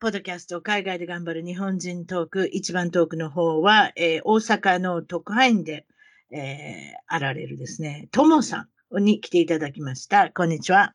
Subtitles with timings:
[0.00, 5.86] ポッドキャスト、海外で頑張る日本人トーク、一番トークの方は、えー、大阪の特派員で、
[6.30, 10.30] えー、あられるですね、ともさんに来ていただきました。
[10.30, 10.94] こんにちは。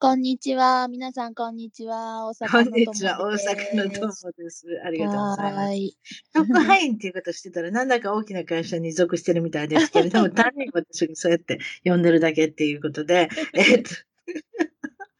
[0.00, 0.88] こんにちは。
[0.88, 2.26] 皆さん、こんにちは。
[2.26, 3.24] 大阪のこんにちは。
[3.24, 4.66] 大阪のともです。
[4.84, 5.96] ありがとうございます。
[6.34, 13.90] 特派員っていうことしてたら、 なんだか大きな会社に属してるみたいですけれども、 単に私にそうやって呼んでるだけっていうことで、えっと、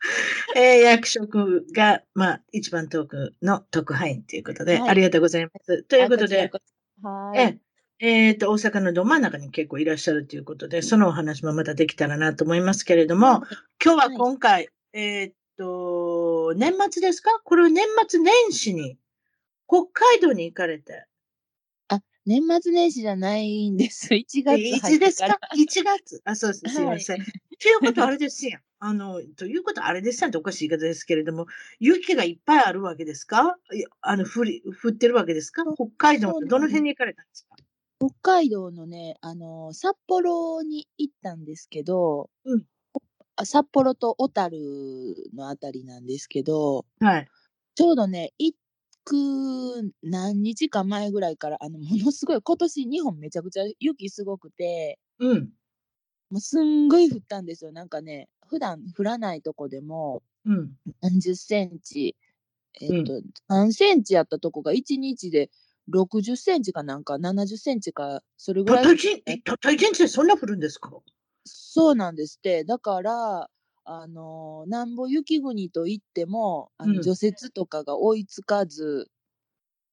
[0.57, 5.83] えー、役職が、まあ、一番遠くの特派員ということで、はい、ありがとうございます。
[5.85, 6.51] ということで、
[7.03, 7.59] はい、え
[8.05, 13.45] えー、と、大阪のど真ん中に結構いらっしゃるということで、そのお話もまたできたらなと思いますけれども、
[13.83, 17.41] 今日は今回、はい、えっと、年末ですか？
[17.45, 18.99] これ年末年始に
[19.69, 21.07] 北海道に行かれて。
[21.87, 24.09] あ、年末年始じゃないんです。
[24.15, 26.21] 1月いつですか ?1 月？
[26.25, 26.75] あ、そうです。
[26.75, 27.19] すいません。
[27.19, 27.23] と、
[27.69, 28.63] いうことあれですやん。
[28.85, 31.47] あの、ということはあれですなんておかしい言い方ですけれども、
[31.79, 33.57] 雪がいっぱいあるわけですか？
[34.01, 35.63] あの、降り、降ってるわけですか？
[35.77, 37.55] 北海道のどの辺に行かれたんですか？
[37.99, 42.67] 北海道のね、あの、札幌に行ったんですけど、うん。
[43.45, 44.59] 札幌と小樽
[45.35, 47.33] のあたりなんですけど、はい。
[47.77, 48.57] ちょうどね、行
[49.05, 49.15] く
[50.03, 55.53] 何日か前ぐらいから、あの、ものすごい、今年日本めちゃくちゃ雪すごくて、うん。
[56.31, 57.73] もうすんごい降ったんですよ。
[57.73, 60.73] なんかね、普段降らないとこでも、うん。
[61.01, 62.17] 何十センチ、
[62.83, 65.49] えっ、ー、と、うん、何センチやったとこが1日で
[65.91, 68.85] 60センチかなんか70センチか、それぐらい。
[68.85, 70.91] たった1日でそんな降るんですか？
[71.47, 72.65] そうなんですって。
[72.65, 73.49] だから、
[73.85, 79.09] あの、なんぼ雪国といっても、あの除雪とかが追いつかず、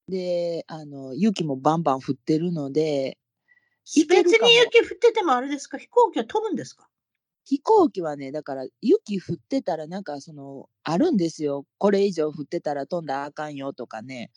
[0.10, 3.18] うん、で、あの、雪もバンバン降ってるので、
[4.10, 5.78] 別に雪降っててもあれですか？
[5.78, 6.90] 飛行機は飛ぶんですか？
[7.50, 11.66] 飛行機はね、だから雪降ってたらなんかその、あるんですよ。
[11.80, 14.30] これ以上降ってたら飛んだらあかんよとかね。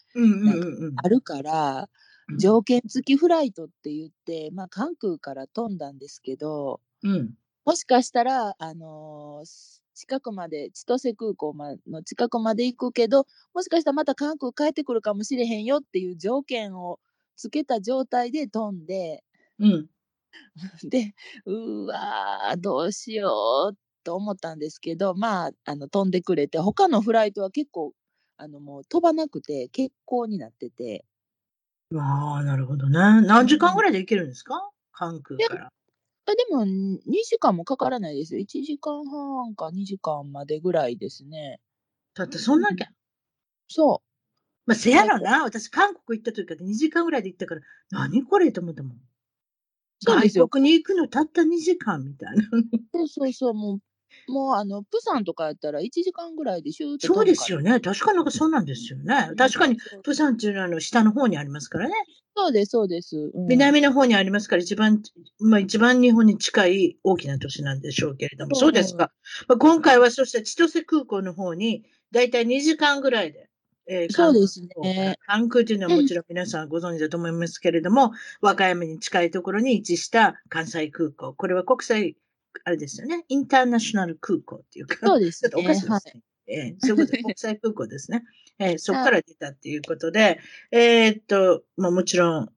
[0.96, 1.90] あるから、
[2.38, 7.34] 条件付きフライトって言って、まあ関空から飛んだんですけど、うん、
[7.66, 11.54] もしかしたら、あのー、近くまで、千歳空港
[11.86, 16.98] の近くまで行くけど、もしかしたらまた関空帰ってくるかもしれへんよっていう条件を
[17.36, 19.22] つけた状態で飛んで、
[19.58, 19.86] うん、
[20.91, 21.15] で、
[21.47, 27.93] うわー、どうしようと思ったんですけど、まあ、あの、飛んでくれて、他のフライトは結構、
[28.37, 31.04] あの、もう飛ばなくて、欠航になってて。
[31.94, 32.98] ああ、なるほどね。
[33.26, 34.71] 何時間ぐらいで行けるんですか？
[34.92, 35.72] 関空から。
[36.26, 38.41] あでも、2時間もかからないですよ。
[38.41, 41.60] 1時間半か2時間までぐらいですね。
[42.15, 42.88] だってそんなきゃ。
[43.69, 44.09] そう。
[44.66, 45.42] まあ、せやろな。
[45.44, 49.00] 私、韓国行った時から2時間ぐらいで行ったから、何これと思ったもん。
[50.04, 52.42] 外国に行くのたった2時間みたいな。
[52.94, 53.80] そうそうそう、も
[54.28, 57.80] う、もうあの、プサンとかやったら1時間ぐらいでシュートそうですよね。
[57.80, 59.30] 確かなんかそうなんですよね。
[59.36, 61.94] 確かに、プサンっていうのはあの下の方にありますからね。
[62.36, 63.16] そうです、そうです。
[63.34, 65.02] うん、南の方にありますから、一番、
[65.38, 69.12] まあ一番日本に近い大きな都市なんでしょうけれども、そうですか。
[69.48, 73.48] まあ、今回はそして千歳空港の方に、だいたい2時間ぐらいで
[73.87, 75.16] えー、そうですね。
[75.26, 81.34] 関空というのはもちろん皆さんご存知だと思いますけれども、和歌山に近いところに位置した関西空港。
[81.34, 82.16] これは国際、
[82.65, 83.24] あれですよね。
[83.28, 84.97] インターナショナル空港っていうか。
[85.06, 85.51] そうですね。
[85.51, 85.92] ちょっとおかしいですね。
[85.92, 88.22] はい、えー、そういうことで、国際空港ですね。
[88.59, 90.39] えー、そこから出たっていうことで、
[90.71, 92.48] えー、っと、まあもちろん、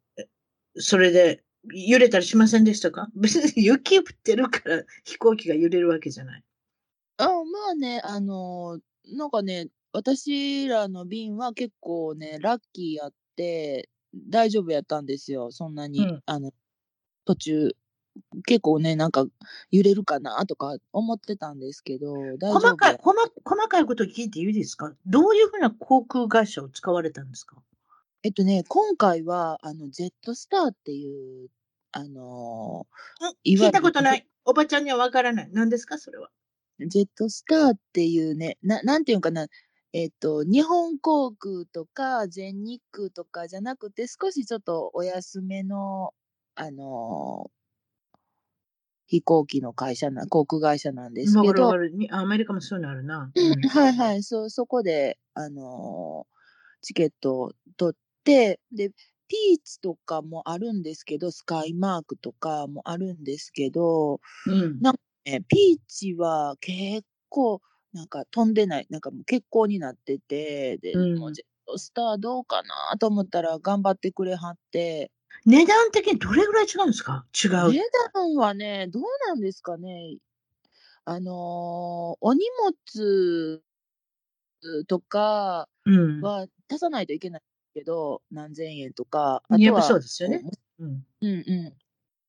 [0.77, 3.09] それで揺れたりしませんでしたか？
[3.15, 6.43] 別に雪降ってるから飛行機が揺れるわけじゃない。
[7.17, 7.31] あま
[7.71, 15.51] あね、あのー、なんかね、私らの便は結構ね、ラッキーやって、大丈夫やったんですよ。
[15.53, 16.23] そんなに、うん。
[16.25, 16.51] あの、
[17.23, 17.71] 途中、
[18.45, 19.25] 結構ね、なんか
[19.71, 24.93] 揺れるかなとか思ってたんですけど、大丈細かい、細細かいこと聞いていいですか？
[25.05, 27.55] どういうふうな航空会社を使われたんですか？
[28.23, 31.49] えっとね、今回は、あの、ジェットスターっていう、
[31.93, 34.27] あのー、聞いたことない。
[34.43, 35.49] おばちゃんにはわからない。
[35.53, 36.29] 何ですか、それは。
[36.79, 39.47] ジェットスターっていうね、ななんていうかな、
[39.97, 46.13] えっと、日本航空とか全日空とかじゃなくて、少しちょっとお安めの、
[46.55, 48.17] あのー、
[49.07, 51.71] 飛行機の会社な、航空会社なんですけど。
[52.11, 53.31] アメリカもそういうのあるな。
[53.33, 58.89] うん、はいはい、そ、そこで、あのー、チケットを取って、で、
[59.29, 67.61] ピーツとかもあるんですけど、スカイマークとかもあるんですけど、うん、なんかね、ピーチは結構、
[67.95, 75.11] なんか飛んでない、なんかもう欠航になってて、で、うん、もうジェットスターどうかなと思ったら頑張ってくれはって。
[75.45, 77.25] 値段的にどれぐらい違うんですか？
[77.33, 77.71] 違う。
[77.71, 77.79] 値
[78.13, 80.17] 段はね、どうなんですかね。
[81.05, 82.41] あのー、お荷
[82.93, 83.61] 物
[84.87, 85.69] とか
[86.21, 87.41] は出さないといけない
[87.73, 89.41] けど、うん、何千円とか。
[89.47, 90.41] あとはそうですよね。
[90.79, 91.05] うん。
[91.21, 91.73] うんうん。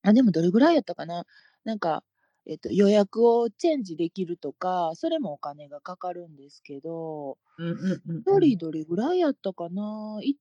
[0.08, 1.26] あ、でもどれぐらいやったかな。
[1.64, 2.04] なんか、
[2.46, 10.36] えっと、予約をチェンジできるとか、それもお金がかかるんですけど、うんうんうん、1人どれぐらいやったかない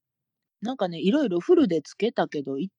[0.61, 2.69] なんかね、いろいろフルでつけたけど、1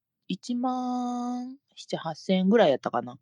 [0.57, 3.19] 万7、8000円ぐらいやったかな。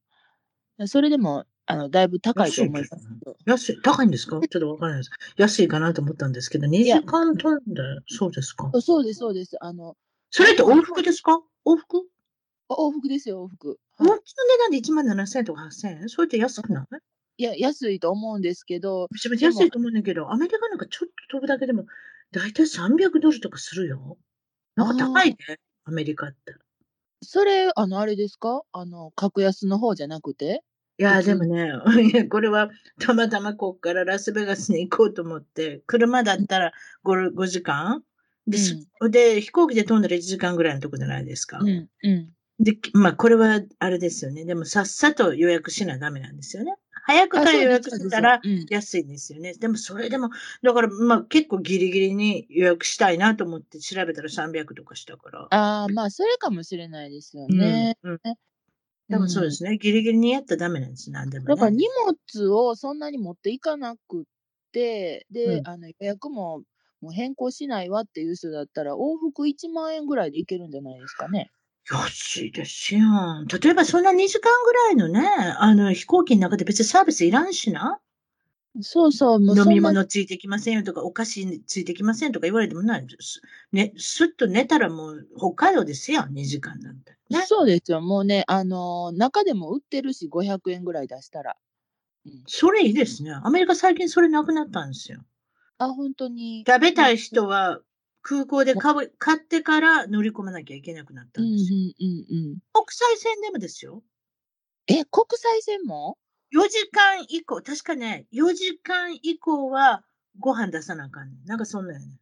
[0.89, 3.37] それでも、あの、だいぶ高いと思いますけど。
[3.47, 4.41] 安い、高いんですか？
[4.41, 5.11] ちょっとわからないです。
[5.37, 9.57] 安いかなと思ったんですけど、2時間飛んで、そうですかそうです、そうです。
[9.63, 9.97] あの、
[10.31, 11.41] それって往復ですか？
[11.67, 12.03] 往復？
[12.71, 13.79] 往復ですよ、往復。
[13.99, 16.09] もっちの値段で1万7000円とか8000円？
[16.09, 16.87] それって安くない？
[17.37, 19.09] いや、安いと思うんですけど。
[19.11, 21.85] めちゃめちゃ安いと思うんだけど、アメリカなんかちょっと飛ぶだけでも、
[22.33, 24.19] だいたい300ドルとかするよ。
[24.77, 25.37] なんか高いね、
[25.85, 26.55] アメリカって。
[27.23, 28.63] それ、あの、あれですか？
[28.73, 30.63] あの、格安の方じゃなくて？
[30.99, 31.73] いや、でもね、
[32.31, 32.71] これは
[33.01, 36.73] たまたまここからラスベガスに行こうと思って、車だったら
[37.05, 38.05] 5, 5時間？
[38.47, 38.59] で
[39.01, 41.59] うん、で、飛行機で飛んだら1時間ぐらいのとこじゃないですか？
[41.61, 44.45] うん、うん、で、まあ、これはあれですよね。
[44.45, 46.75] でも、さっさと予約しなダメなんですよね。
[47.07, 48.41] 早くから予約したら
[48.71, 49.55] 安いんですよね。
[49.55, 50.31] でも、それでも、
[50.63, 55.49] だから、まあ、結構ギリギリに予約したいなと思って調べたら300とかしたから。
[55.51, 57.99] ああ、まあ、それかもしれないですよね。
[58.03, 58.21] うん、うん
[59.07, 61.85] でもそうですね、ギリギリにやったらダメなんです、なんでも、ね、だから荷
[62.33, 64.25] 物をそんなに持っていかなく
[64.73, 66.63] て、で、うん、あの予約も
[67.03, 71.51] もう変更しないわっていう人だったら、往復1万円ぐらいでいけるんじゃないですかね。
[71.91, 73.01] 安いですよ。
[73.63, 75.29] 例えばそんな2時間ぐらいのね、
[75.59, 78.01] あの飛行機の中で別にサービスいらんしな。
[78.81, 83.41] そうそう、もう飲み物ついてきませんよとか、お菓子ついてきませんとか言われてもないです。
[83.71, 87.17] ね、すっと寝たらもう北海道ですよ、2時間なんて。
[87.31, 88.01] ね、そうですよ。
[88.01, 91.57] もうね、あのー、中でも売ってるし、500円ぐらい出したら。
[92.27, 93.33] うん、それいいですね。
[93.45, 95.21] アメリカ最近それなくなったんですよ。
[95.79, 96.65] あ、本当に。
[96.67, 97.81] 食べたい人は
[98.25, 101.77] 空港で買買ってから乗り込まなきゃいけなくなったんですよ。
[101.77, 104.03] うんうんうんうん、国際線でもですよ。
[104.87, 106.17] え、国際線も
[106.53, 110.05] ?4 時間以降、確かね、4時間以降は
[110.41, 111.45] ご飯出さなあかんねん。
[111.45, 112.19] なんかそんなんやね。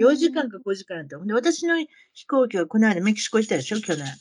[0.00, 1.16] 4時間か5時間って。
[1.22, 1.76] で、私の
[2.14, 4.04] 飛行機はこの間メキシコ行ったでしょ、去年。
[4.04, 4.14] はい、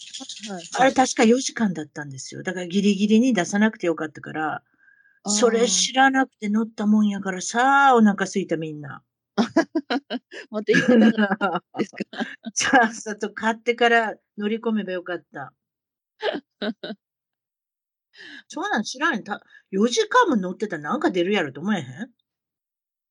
[0.79, 2.43] あれ確か4時間だったんですよ。
[2.43, 4.63] だからギリギリに出さなくてよかったから、
[5.25, 9.01] それ知らなくて乗ったもんやからさ、お腹すいたみんな。
[10.51, 12.03] 持って行ってなかったですか
[12.53, 15.53] さっさと買ってから乗り込めばよかった。
[18.47, 19.23] そうなん知らん。
[19.23, 22.09] た4時間も乗ってたらなんか出るやろと思えへん？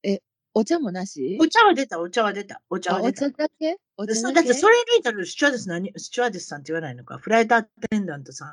[0.03, 0.21] え、
[0.55, 1.39] お茶もなし？
[1.41, 2.63] お茶は出た、お茶は出た。
[2.71, 3.27] お茶は出た。
[3.27, 3.77] お茶だけ？
[3.97, 4.35] お茶だけ？
[4.35, 7.19] だってそれにいたらスチュワーデス何、スチュワーデスさんって言わないのか。
[7.19, 8.53] フライトアテンダントさん。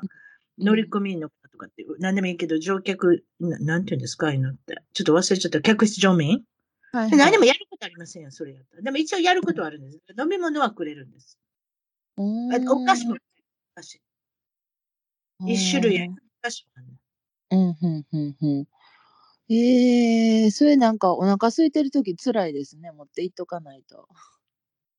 [0.58, 4.76] 乗り込みの方とかって、何でもいいけど、乗客、ななんて言うんですか、ああいうのって。
[4.92, 5.62] ちょっと忘れちゃった。
[5.62, 6.44] 客室乗務員？
[6.92, 8.82] はい、はい、何もやることありませんよ、それやったら。
[8.82, 9.98] でも一応やることはあるんです。
[10.18, 11.38] 飲み物はくれるんです。
[12.16, 12.50] お
[12.84, 13.16] 菓子も、お
[13.74, 14.00] 菓子。
[15.46, 16.86] 一種類お菓子もある。
[17.50, 18.68] うん、うん、うん、うん。
[19.48, 22.90] ええー、それなんかお腹空いてるとき辛いですね。
[22.92, 24.08] 持っていっとかないと。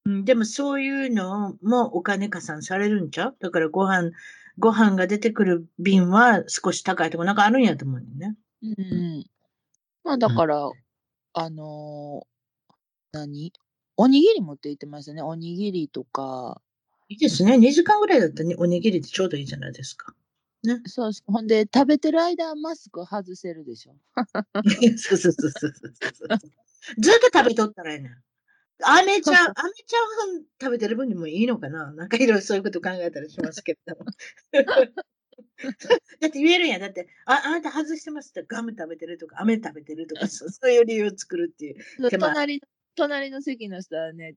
[0.05, 3.35] うん、でもそういうのもお金加算されるんちゃう？
[3.39, 4.11] だからご飯、
[4.59, 8.35] ご飯が出てくる便は少し高いとこなんかあるんやと思うね。
[8.61, 9.25] うん。
[10.03, 10.69] まあだから、
[11.33, 12.73] あのー、
[13.11, 13.53] 何？
[13.97, 15.21] おにぎり持って行ってましたね。
[15.21, 16.61] おにぎりとか。
[17.09, 17.55] いいですね。
[17.57, 20.13] 2時間ぐらいだったらおにぎりってちょうどいいじゃないですか。
[20.63, 20.81] ね。
[20.85, 23.95] そうほんで、食べてる間、マスク外せるでしょ。
[24.97, 26.37] そうそうそうそうそう
[26.99, 28.23] ずっと食べとったらええねん。
[28.83, 33.95] アメちゃん、 アメちゃん食べてる分にもいいのかななんかいろいろそういうこと考えたりしますけど。
[36.21, 36.79] だって言えるんや。
[36.79, 41.75] だって、あ、あなた外してますってガム食べてるとか、飴食べてるとか、 そういう理由を作るっていう。
[42.11, 42.61] 隣の、
[42.95, 44.35] 隣の席の人はね、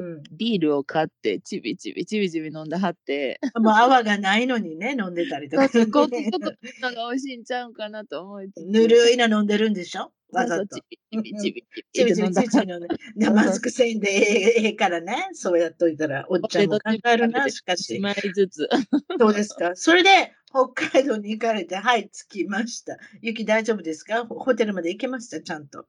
[0.00, 3.38] うん、ビールを買って、ちびちびちびちび飲んではって。
[3.60, 5.68] もう泡がないのにね、飲んでたりとか。
[5.68, 10.12] そう こっちちょっとのが美味しいんちゃうかなと思いぬるいの飲んでるんでしょ？
[10.34, 10.66] わざと。
[10.66, 11.62] ちびちびちび
[11.92, 12.86] ちびちびちび飲ん
[13.16, 13.30] で。
[13.30, 15.28] マスクせんでええからね。
[15.32, 17.98] そうやっといたら、おっちゃんも考えるな、しかし。
[18.00, 18.68] 枚ずつ。
[19.18, 19.72] そうですか？
[19.74, 22.96] それで、北海道に行かれて、はい、着きました。
[23.22, 24.26] 雪大丈夫ですか？
[24.26, 25.40] ホテルまで行けました？
[25.40, 25.86] ちゃんと。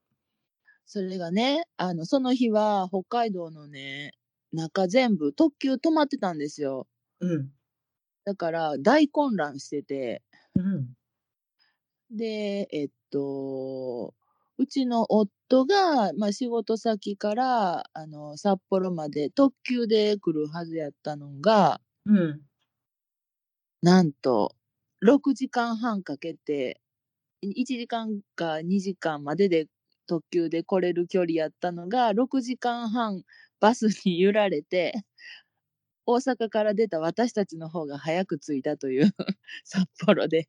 [0.85, 4.11] それがね、あの、その日は北海道のね、
[4.53, 6.87] 中全部特急止まってたんですよ。
[7.19, 7.49] うん。
[8.23, 10.21] だから大混乱してて。
[10.55, 10.87] うん。
[12.11, 14.13] で、えっと、
[14.57, 22.41] うちの夫が、まあ、仕事先から、あの、札幌まで特急で来るはずやったのが、うん。
[23.81, 24.55] なんと、
[25.00, 26.81] 6時間半かけて、
[27.41, 29.67] 1時間か2時間までで
[30.07, 33.24] 特急で来れる距離やったのが、6時間半
[33.59, 34.93] バスに揺られて、
[36.07, 39.12] 大阪から出た私たちの方が早く着いたという
[39.65, 40.47] 札幌で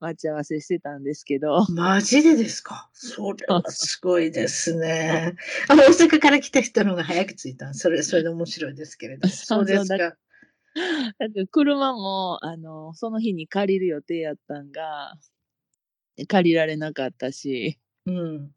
[0.00, 1.64] 待ち合わせしてたんですけど。
[1.74, 2.90] マジでですか？
[2.92, 5.34] それはすごいですね。
[5.68, 9.28] あの、大阪から来た人の方が早く着いたそれ、それで面白いですけれど。
[9.28, 10.16] そうですか？
[11.18, 15.14] だって車も、あの、その日に借りる予定やったんが、
[16.28, 17.78] 借りられなかったし。
[18.06, 18.52] うん。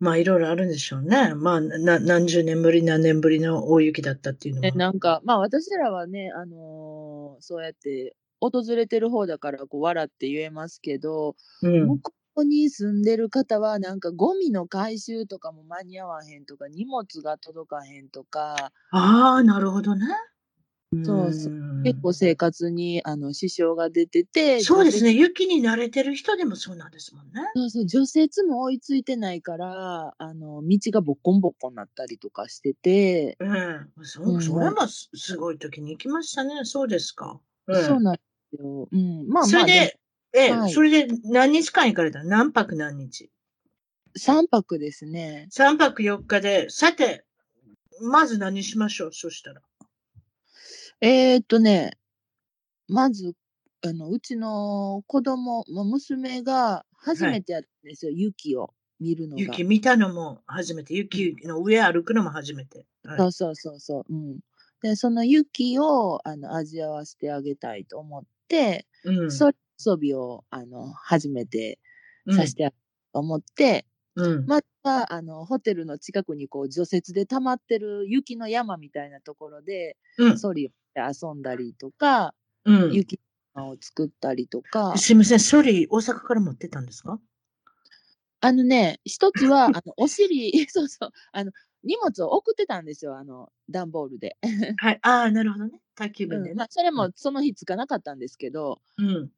[0.00, 1.34] まあ、いろいろあるんでしょうね。
[1.34, 4.74] まあ、な何十年ぶり、何年ぶりの大雪だったっていうのは。
[4.74, 18.72] なんか、まあ、私らはね、あのー、そうやって訪れてる方だから、こう、笑って言えますけど、うん、向こうに住んでる方は、なんか、ゴミの回収とかも間に合わへんとか、荷物が届かへんとか。
[18.92, 20.06] ああ、なるほどね。
[21.04, 21.52] そうそう。
[21.84, 24.60] 結構生活にあの支障が出てて。
[24.60, 25.12] そうですね。
[25.12, 27.40] 雪に慣れてる人でもそうなんですもんね。
[27.54, 27.86] そうそう。
[27.86, 33.36] 除雪も追いついてないから、あの、道がボッコンボッコンになったりとかしてて。
[33.40, 33.90] うん。
[34.02, 36.64] そうん、それもすごい時に行きましたね。
[36.64, 37.40] そうですか。
[37.66, 38.20] うん、そうなんで
[38.52, 38.88] すよ。
[38.90, 39.28] うん。
[39.28, 39.46] まあまあ。
[39.46, 40.00] それで、
[40.32, 43.30] ええ、はい、それで何日間行かれた何泊何日
[44.18, 45.48] ?3 泊ですね。
[45.50, 47.24] 3泊4日で、さて、
[48.02, 49.12] まず何しましょう？
[49.12, 49.62] そしたら。
[51.02, 51.92] えーっとね、
[52.88, 53.34] まず、
[53.82, 59.42] あの、うちの子供、ま娘が初めてやったんですよ、雪を見るのが。
[59.42, 60.94] 雪見たのも初めて。
[60.94, 62.84] 雪の上歩くのも初めて。
[63.04, 64.12] はいそうそうそうそう。
[64.12, 64.40] うん。
[64.82, 69.30] で、その雪を、あの、味わわせてあげたいと思って、うん。
[69.30, 69.52] そ
[69.86, 71.78] 遊びを、あの、初めて
[72.30, 72.80] させてあげたい
[73.14, 74.46] と思って、うん。
[74.46, 80.38] また、あの、ホテルの近くにこう、除雪で溜まってる雪の山みたいなところで、うん。
[80.38, 83.20] ソリを遊んだりとか、うん、雪
[83.54, 84.96] を作ったりとか。
[84.96, 87.20] すみません、ソリ、大阪から持ってたんですか？
[88.42, 91.52] あのね、一つは、あの、お尻、 そうそう、あの、
[91.84, 94.36] 荷物を送ってたんですよ、あの、段ボールで。
[94.78, 95.78] はい、ああ、なるほどね。
[95.94, 96.66] 宅急便でね、うんまあ。
[96.70, 99.30] それもその日つかなかったんですけど、うん。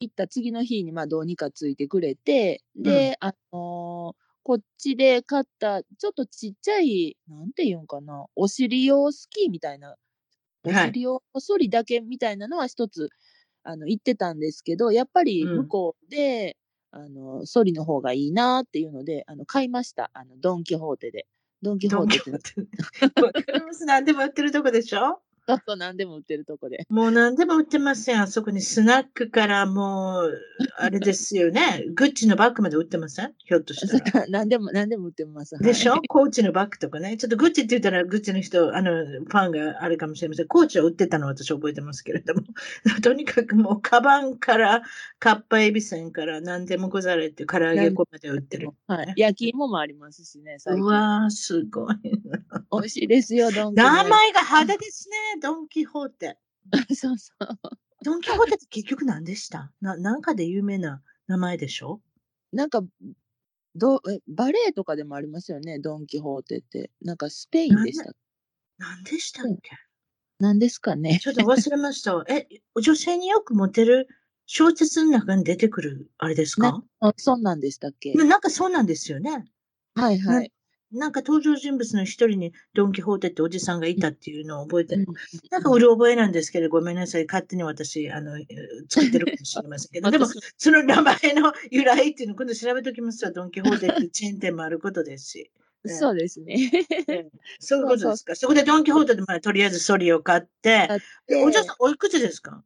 [0.00, 9.96] 行った次の日に、まあ、どうにかついてくれて、で、うん、あのー、こっちで買った、ちょっとちっちゃい、なんて言うんかな、お尻用スキーみたいな
[10.64, 13.08] お尻を、おそりだけみたいなのは一つ、
[13.62, 16.56] あの、言ってたんですけど、やっぱり向こうで、
[16.92, 20.10] うん、あの、ソリの方がいいなっていうので、あの、買いました。
[20.12, 21.26] あの、ドンキホーテで。
[21.62, 22.54] ドンキホーテって。
[23.86, 25.20] 何 でも売ってるとこでしょ？
[25.48, 26.84] そうそう、何でも売ってるとこで。
[26.88, 28.20] もう何でも売ってません。
[28.20, 30.40] あそこにスナックからもう、
[30.78, 31.84] あれですよね。
[31.94, 33.32] グッチのバッグまで売ってません？
[33.38, 34.26] ひょっとしたら。
[34.28, 35.56] 何でも、何でも売ってます。
[35.58, 37.16] でしょ、はい、コーチのバッグとかね。
[37.16, 40.48] ちょっとグッチって言ったらグッチの人、あの、ファンがあるかもしれません。
[40.48, 42.42] コーチは売ってたの私覚えてますけれども。
[43.02, 44.82] とにかくもう、カバンから、
[45.18, 48.70] カッパエビせんから何でもござれっていう唐揚げ粉まで売ってる。
[48.86, 49.14] はい。
[49.16, 51.96] 焼き芋もありますしね、うわー、すごい
[52.72, 53.76] 美味しいですよ、ドンキ。
[53.76, 55.16] 名前が派手ですね。
[55.40, 56.38] ドン・キホーテ。
[56.94, 57.46] そうそう。
[58.04, 59.72] ドン・キホーテって結局何でした？
[59.80, 62.00] ななんかで有名な名前でしょ？
[62.52, 62.82] なんか、
[63.74, 66.90] どえバレエとかでもありますよね、ドン・キホーテって。
[67.02, 68.12] なんかスペインでした。
[68.78, 69.70] 何でしたっけ？
[70.38, 71.18] 何ですかね。
[71.20, 72.24] ちょっと忘れました。
[72.28, 72.46] え、
[72.80, 74.08] 女性によくモテる
[74.46, 76.82] 小説の中に出てくるあれですか？
[77.00, 78.12] あそうなんでしたっけ？
[78.14, 79.46] なんかそうなんですよね。
[79.94, 80.52] はいはい。
[80.92, 85.06] なんか登場人物の一人にドン・キホーテっておじさんがいたっていうのを覚えてる。
[85.50, 87.26] なんかうる覚えなんですけど、ごめんなさい。
[87.26, 88.32] 勝手に私、あの、
[88.88, 90.26] 作ってるかもしれませんけど、 でも、
[90.56, 93.32] その名前の由来っていうのを今度調べときますわ。
[93.32, 95.50] ドン・キホーテってチェーン店もあることですし。
[95.86, 96.56] そうですね。
[97.60, 98.34] そういうことですか。
[98.34, 100.88] そこでドン・キホーテで、まあ、とりあえずソリを買って、
[101.44, 102.64] お嬢さん、おいくつですか？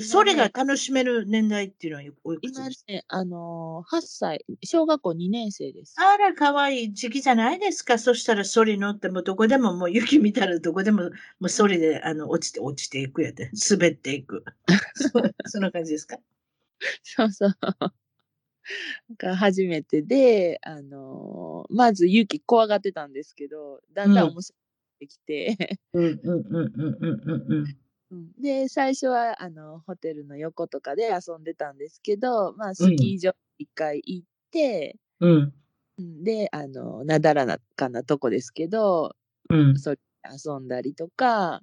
[0.00, 5.94] それが楽しめる年代っていうのはおいくつ今ね、あのー、8歳、小学校2年生です。
[5.96, 7.98] あら、かわいい時期じゃないですか。
[7.98, 11.10] そしたらソリ乗ってもどこでももう雪見たらどこでもも
[11.42, 13.50] うソリであの落ちて落ちていくやで。
[13.70, 14.44] 滑っていく。
[15.46, 16.18] そんな感じですか？
[17.02, 17.52] そうそう。
[19.18, 27.78] が初めてで、あのー、まず雪怖がってたんですけど、だんだん面白くなってきて、うんうんうんうんうんうん。
[28.40, 35.52] で、最初は、あの、ホテルの横とかで遊んでたんですけど、まあ、スキー場一回行って、うん。
[35.98, 39.16] で、あの、なだらかなとこですけど、
[39.50, 39.74] うん。
[39.74, 39.98] それ
[40.46, 41.62] 遊んだりとか、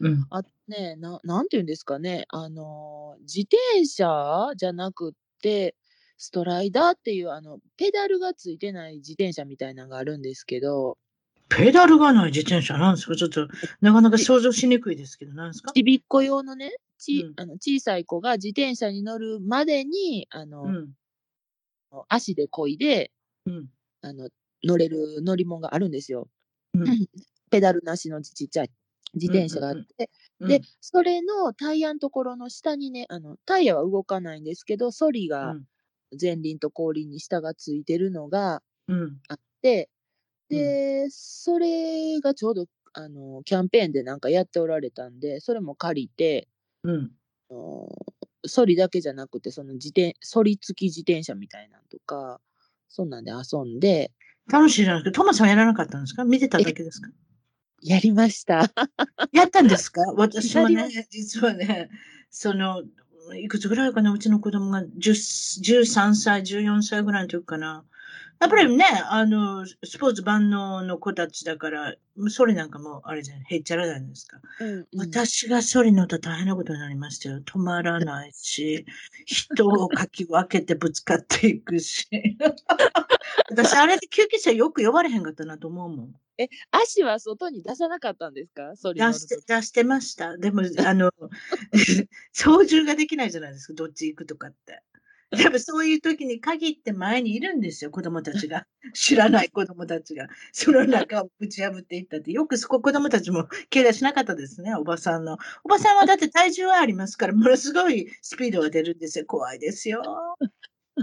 [0.00, 0.30] うん。
[0.30, 5.76] あとね、な、なんて言うんですかね、あの、自転車じゃなくって、
[6.18, 10.98] ストライダーっていう、あの、ペダルがついてない自転車みたいなのがあるんですけど、
[11.50, 13.16] ペダルがない自転車なんですか？
[13.16, 13.48] ちょっと、
[13.80, 15.72] なかなか想像しにくいですけど、なんですか？
[15.72, 20.92] ちびっこ用のね、ち、うん、あの小さい子が自転車に乗るまでに、あの、うん、
[22.08, 23.10] 足で漕いで、
[23.46, 23.66] うん、
[24.02, 24.28] あの、
[24.64, 26.28] 乗れる乗り物があるんですよ。
[26.74, 26.84] うん、
[27.50, 28.70] ペダルなしのちっちゃい
[29.14, 30.08] 自転車があって、
[30.40, 35.56] で、それのタイヤのところの下にね、あの、タイヤは動かないんですけど、ソリが
[36.20, 38.62] 前輪と後輪に下がついてるのが
[39.28, 39.90] あって、
[40.50, 46.48] で、それがちょうど、あの、キャンペーンでなんかやっておられたんで、それも借りて、
[46.84, 47.10] うん。
[48.46, 52.40] ソリだけじゃなくて、その自転、ソリ付き自転車みたいなんとか、
[52.88, 54.12] そんなんで遊んで。
[54.50, 56.24] 楽しいじゃなくて、トマさんやらなかったんですか？
[56.24, 57.10] 見てただけですか？
[57.82, 58.70] やりました。
[59.32, 60.02] やったんですか？
[60.16, 61.90] 私もね、実はね、
[62.30, 62.82] その、
[63.38, 67.84] いくつぐらいかな、うちの子供が13歳、14歳ぐらいの時かな。
[68.40, 71.94] やっぱりね、あの、スポーツ万能の子たちだから、
[72.30, 74.40] それなんかもあれじゃない、へっちゃらじゃないですか。
[74.58, 77.40] うんうん、私がそれ乗ったら大変なことになりましたよ。
[77.42, 78.86] 止まらないし、
[79.26, 82.08] 人をかき分けてぶつかっていくし。
[83.50, 86.14] 私、あれで救急車よく呼ばれへんかったなと思うもん。
[86.38, 88.74] え、足は外に出さなかったんですか？
[88.76, 90.36] それ出して、出してました。
[90.36, 91.10] でも、あの、
[92.32, 94.82] 操縦ができないじゃないですか、どっち行くとかって。
[95.32, 98.66] やっぱそういう時に限って前にいるんですよ、子供たちが。
[98.94, 100.26] 知らない子供たちが。
[100.52, 102.32] その中をぶち破っていったって。
[102.32, 105.38] よくそこ子供たちも 怪我しなかったですね、おばさんの。
[105.64, 109.26] おばさんはだって体重はありますから、ものすごいスピードが出るんですよ。
[109.26, 110.02] 怖いですよ。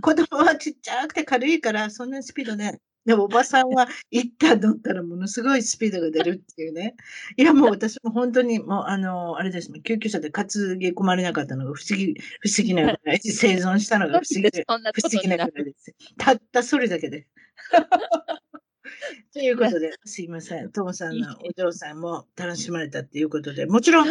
[0.01, 6.93] 子供はちっちゃくて軽いから、そんなスピードね、でもおばさんは行った乗ったらものすごいスピードが出るっていうね。
[7.37, 10.45] いやもう私も本当にもうあの、あれですね、救急車で担
[10.77, 15.95] ぎ込まれなかったのが不思議、不思議なぐらい、生存したのが不思議不思議なぐらいです。
[16.17, 17.27] たったそれだけで。
[19.31, 20.69] ということで、すいません。
[20.73, 24.09] ともさんのお嬢さんも楽しまれたっていうことで、もちろん、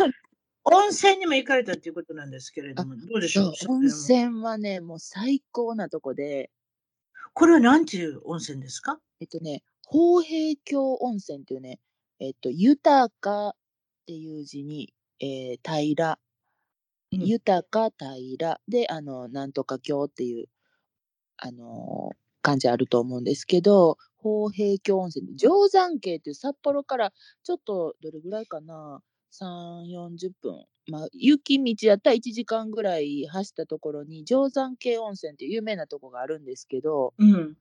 [0.64, 6.50] 温泉にも行かれたっていうことなんですけれども、どうでしょう温泉はね、もう最高なとこで、
[7.38, 8.98] これは何ていう温泉ですか？
[9.20, 11.80] えっとね、宝平峡温泉っていうね、
[12.18, 13.52] えっと、豊かっ
[14.06, 16.06] ていう字に、えー、平。
[16.12, 16.18] ら、
[17.12, 18.52] うん、豊か平。
[18.52, 20.46] らで、あの、なんとか峡っていう、
[21.36, 30.64] あのー、感じあると思うんですけど、宝平峡温泉、定山渓っていう札幌からちょっとどれぐらいかな、3、40分。
[30.88, 37.56] まあ、雪道やったら1時間ぐらい走ったところに、定山渓温泉っていう有名なとこがあるんですけど、うん、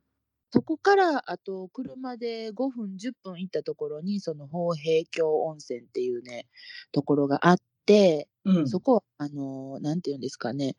[0.52, 6.48] そこからあと車で5分、10分行ったところに、その宝平峡温泉っていうね、
[6.92, 10.76] ところがあって、うん、そこは、あの、なんていうんですかね、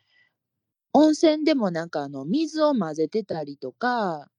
[0.92, 4.30] 温泉でもなんかあの、水を混ぜてたりとか、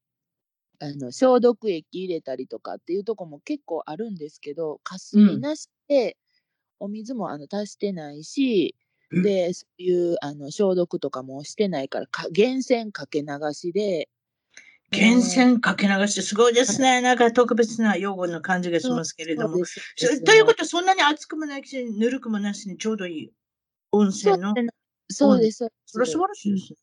[0.80, 6.18] あの、消毒液入れたりとかっていうとこも結構あるんですけど、霞なしで、
[6.80, 8.76] お水もあの足してないし、
[9.12, 14.10] で、そういうあの消毒とかもしてないから、か源泉かけ流しで。
[14.92, 17.02] 源泉かけ流しすごいですね。
[17.02, 19.58] なんか特別な用語の感じがしますけれども。
[20.26, 23.32] ということは、そんなに熱くもないし、ぬるくもなしにちょうどいい
[23.92, 24.54] 温泉の。
[25.10, 25.70] そうです。
[25.86, 26.78] それは素晴らしいですね。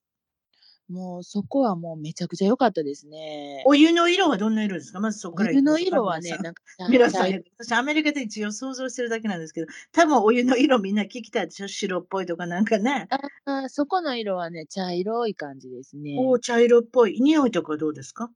[0.88, 3.62] もうそこはもうめちゃくちゃ良かったですね。
[3.66, 5.00] お湯の色はどんな色ですか？
[5.00, 11.68] まずそこからお湯の色はね、なんか、皆さん、私アメリカで一応想像してるだけなんですけど、多分お湯の色みんな聞きたいでしょ？
[11.68, 13.08] 白っぽいとかなんかね。
[13.46, 16.16] あそこの色はね、茶色い感じですね。
[16.18, 17.18] お茶色っぽい。
[17.18, 18.30] 匂いとかどうですか？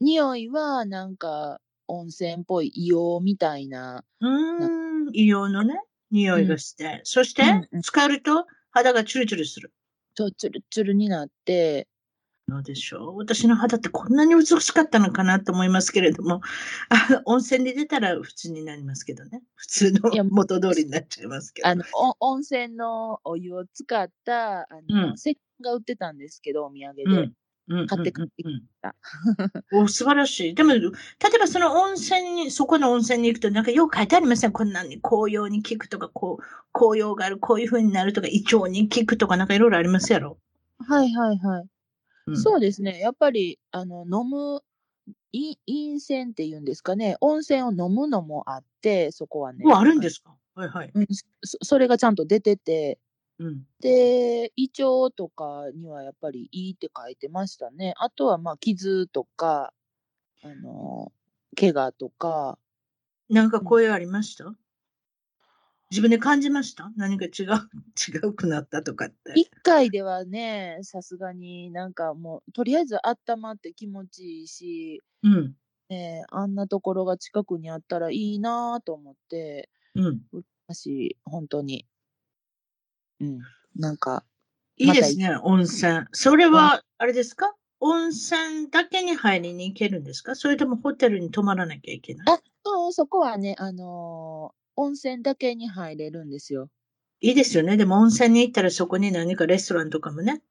[0.00, 4.04] 匂いはなんか温泉っぽい硫黄みたいな。
[4.20, 6.84] うん、硫黄のね、匂いがして。
[6.84, 9.72] うん、そして、うん、浸かると肌がチュルチュルする。
[10.16, 11.88] そう、チュルチュルになって、
[12.48, 13.16] のでしょう。
[13.18, 16.40] 私の肌ってこんなに美しかったのかなと思いますけれども、
[16.90, 19.42] あ温泉に出たら普通になりますけどね。
[19.54, 21.68] 普通の元通りになっちゃいますけど。
[21.68, 21.84] あの
[22.20, 27.04] 温泉のお湯を使ったあの、うん、石鹸が売ってたんですけど、お土産で。
[27.04, 27.32] うん
[27.86, 28.44] 買ってくき
[28.82, 28.94] た。
[29.72, 30.54] お素晴らしい。
[30.54, 34.52] でも、例えばその温泉に、そこの温泉に行くと、なんかよく書いてありません？
[34.52, 40.36] こんなに紅葉に効くとか、こう、紅葉がある、こういう風になるとか、胃腸に効くとか、なんかいろいろありますやろ？
[40.78, 41.68] はいはいはい。
[42.26, 42.98] うん、そうですね。
[43.00, 44.62] やっぱり、あの、飲む、
[45.32, 47.16] い陰泉っていうんですかね。
[47.20, 49.64] 温泉を飲むのもあって、そこはね。
[49.74, 50.36] あるんですか？
[50.54, 51.06] はいはい、うん
[51.44, 51.58] そ。
[51.62, 52.98] それがちゃんと出てて、
[53.38, 57.94] うん、で、胃腸とかにはやっぱりいいって書いてましたね。
[57.98, 59.74] あとはまあ傷とか、
[60.42, 61.12] あの、
[61.58, 62.58] 怪我とか。
[63.30, 64.58] なんか声ありました、うん、
[65.90, 66.90] 自分で感じました？
[66.96, 69.32] 何か違う、 違うくなったとかって。
[69.36, 75.54] 一回ではね、さすがになんかもう、とりあえず温まって気持ちいいし、うん。
[75.88, 80.20] ね、あんなところが近くにあったらいいなと思って、うん。
[80.72, 81.86] し、本当に。
[83.20, 83.40] うん。
[83.76, 84.24] なんか。
[84.76, 86.06] いいですね、温泉。
[86.12, 87.54] それは、あれですか？
[87.80, 90.34] 温泉だけに入りに行けるんですか？
[90.34, 92.26] それともホテルに泊まらなきゃいけない？
[92.28, 92.40] あ、
[92.86, 96.68] うん、そこはね、あのー、温泉だけに入れるんですよ。
[97.20, 97.76] いいですよね。
[97.76, 100.42] でも温泉に行ったらそこに何かレストランとかもね、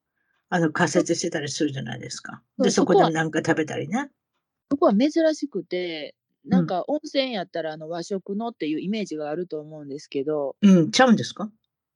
[0.49, 2.41] あの、仮設してたりするじゃないですか。
[2.57, 4.09] で、そこで何か食べたりね。
[4.71, 10.55] そこは珍しくて、なんか温泉やったらあの和食のっていうイメージがあると思うんですけど。
[10.62, 11.51] うん、ちゃうんですか？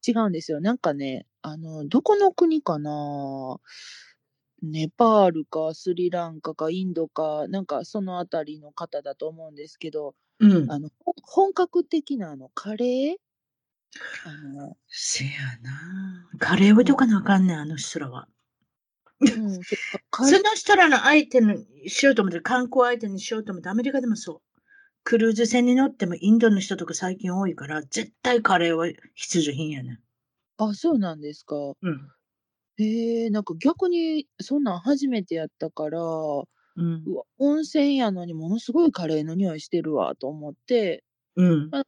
[0.07, 0.61] 違うんですよ。
[0.61, 3.59] なんかね、あの、どこの国かな？
[4.63, 10.89] ネパールかスリランカかインドか、なんかそのあたりの方だと思うんですけど、うん、あの
[11.23, 13.17] 本格的なあのカレー？
[14.26, 18.28] あのせやなカレーをどかなあかんねん、あの人らは。
[19.36, 19.63] うん、
[20.21, 24.41] その人らの相手にしようと思って、観光相手にしようと思って、アメリカでもそう。
[25.04, 30.02] クルーズ船に乗ってもインドの人とか最近多いから、絶対カレーは必需品やね。
[30.58, 31.56] あ、そうなんですか。
[31.82, 32.10] うん。
[32.78, 36.00] へえ、なんか逆にそんなん初めてやったから、
[36.77, 37.03] うん。
[37.05, 41.03] うわ、温泉やのにものすごいカレーの匂いしてるわと思って、
[41.35, 41.69] うん。
[41.71, 41.83] あ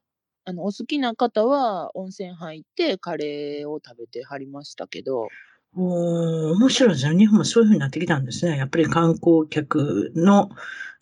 [0.46, 5.28] あの、お好きな方は温泉入ってカレーを食べてはりましたけど。
[5.76, 7.18] おー、面白いですね。
[7.18, 8.58] 日本もそういう風になってきたんですね。
[8.58, 10.50] やっぱり観光客の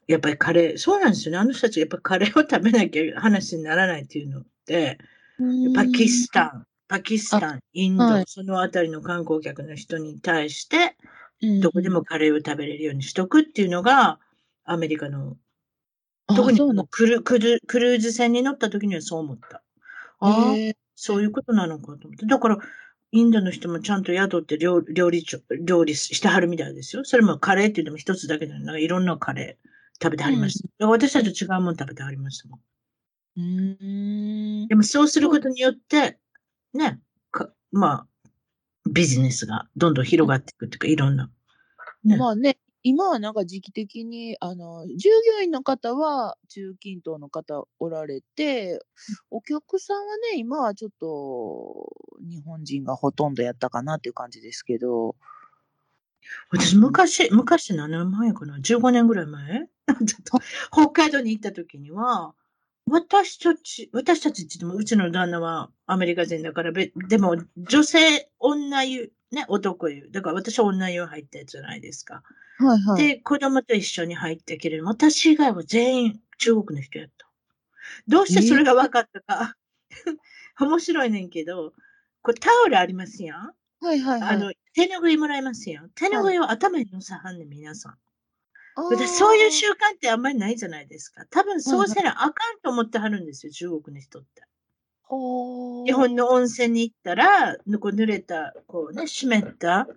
[0.08, 1.38] やっぱりカレー、そうなんですよね。
[1.38, 4.98] あの人たちやっぱカレーを食べなきゃ話にならないっていうので、
[5.76, 10.98] パキスタン、パキスタン、インド、はい、そのあたりの観光客の人に対して、
[11.42, 14.20] どこでもカレーを食べれるようにしとくっていうのが、
[14.66, 15.38] アメリカの、
[16.36, 19.64] 特にクルクルクルーズ船に乗った時にはそう思った。
[20.20, 20.54] ああ、
[20.96, 22.26] そういうことなのかと思って。
[22.26, 22.58] だから、
[23.12, 25.26] インドの人もちゃんと宿って料料理
[25.62, 27.06] 料理してはるみたいですよ。
[27.06, 28.84] それもカレーって言っても一つだけじゃない。
[28.84, 29.68] いろんなカレー。
[30.02, 30.86] 食べてはりました。
[30.86, 32.60] うん、私たちと違うもの食べてはりましたもん。
[33.38, 36.18] うんでもそうすることによって、
[36.74, 37.00] ね、
[37.72, 38.08] まあ、
[38.94, 41.30] ビジネスがどんどん広がっていくっていうか、いろんな。
[42.04, 48.80] ね、まあね、今はなんか時期的に、あの、従業員の方は中近東の方おられて、
[49.30, 55.16] お客さんはね、今はちょっと日本人がほとんどやったかなっていう感じですけど。
[56.50, 59.70] 私、昔、昔何年前かな ?15 年ぐらい前？
[60.06, 60.40] ちょっと、
[60.72, 62.36] 北海道に行った時には、
[62.90, 70.10] 私たち、私たちって言っても、うちの旦那はアメリカ人だから、でも、女性、女湯、ね、男湯。
[70.10, 72.24] だから私は女湯入ったやつじゃないですか。
[72.58, 73.08] はいはい。
[73.08, 77.28] で、子供と一緒に入ったけれども、私以外は全員中国の人やった。
[78.08, 79.56] どうしてそれが分かったか。
[80.60, 81.74] 面白いねんけど、
[82.22, 83.54] これタオルありますやん？
[83.82, 84.28] はいはいはい。
[84.34, 85.90] あの、手拭いもらいますよ。
[85.96, 87.98] 手拭いを頭に乗せはんねん、皆さん。
[88.78, 91.26] 私、そういう習慣ってあんまりないじゃないですか。
[91.32, 94.44] 多分そうせなあかんと思ってはるんですよ、中国の人って。
[95.10, 99.88] 日本の温泉に行ったら、こう濡れた、こうね、湿った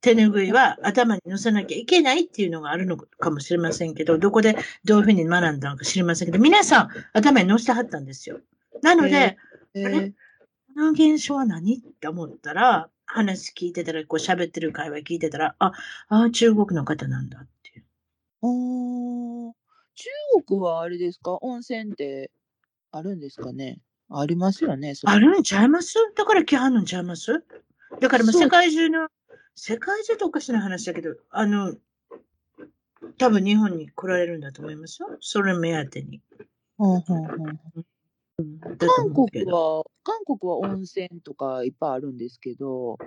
[0.00, 8.40] 手拭いは頭に乗せなきゃいけないっていうのがあるのかもしれませんけど、どこでどういうふうに学んだのか知りませんけど、皆さん頭に乗せてはったんですよ。
[8.82, 9.36] なので、
[9.74, 10.14] えーえー、あれこ
[10.76, 11.76] の現象は何？
[11.76, 15.72] って思ったら、話聞いてたら、こう喋ってる会話聞いてたら、あ、
[16.08, 17.48] あ中国の方なんだっ。
[18.42, 18.48] ああ、
[19.94, 20.08] 中
[20.46, 21.38] 国はあれですか？
[21.40, 22.30] 温泉って
[22.92, 23.80] あるんですかね？
[24.10, 24.94] ありますよね。
[25.04, 25.94] あるんちゃいます？
[26.16, 27.44] だから来はんのんちゃいます？
[28.00, 29.08] だからもう世界中の、
[29.54, 31.74] 世界中とおかしな話だけど、あの、
[33.16, 35.16] 多分日本に来られるんだと思いますよ。
[35.20, 36.22] それ目当てに。
[36.78, 37.02] 韓
[39.12, 42.98] 国は、韓国は温泉とかいっぱいあるんですけど、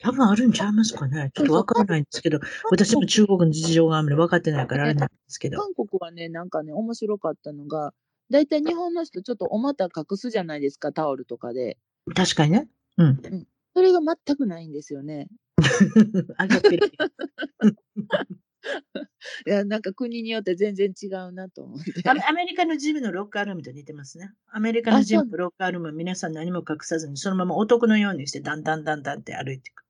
[0.00, 1.30] 多分あるんちゃいますかね。
[1.34, 2.38] ちょっとわからないんですけど、
[2.70, 5.58] 私も中国の事情があんまり分かってないからあれなんですけど。
[5.58, 7.92] 韓国はね、なんかね、面白かったのが、
[8.30, 11.78] だいたい日本の人ちょっとお股隠すじゃないですか、タオルとかで。
[12.14, 12.68] 確かにね。
[12.96, 13.06] うん。
[13.06, 15.28] うん、それが全くないんですよね。
[16.36, 16.92] あがってる。
[19.46, 21.92] いや、なんか国によって全然違うなと思って。
[22.08, 24.32] アメリカのジムのロッカールームと似てますね。
[24.48, 29.87] アメリカのジムのロッカールームは皆さん何も隠さずに、そのまま男のようにして、だんだんだんだんって歩いていく。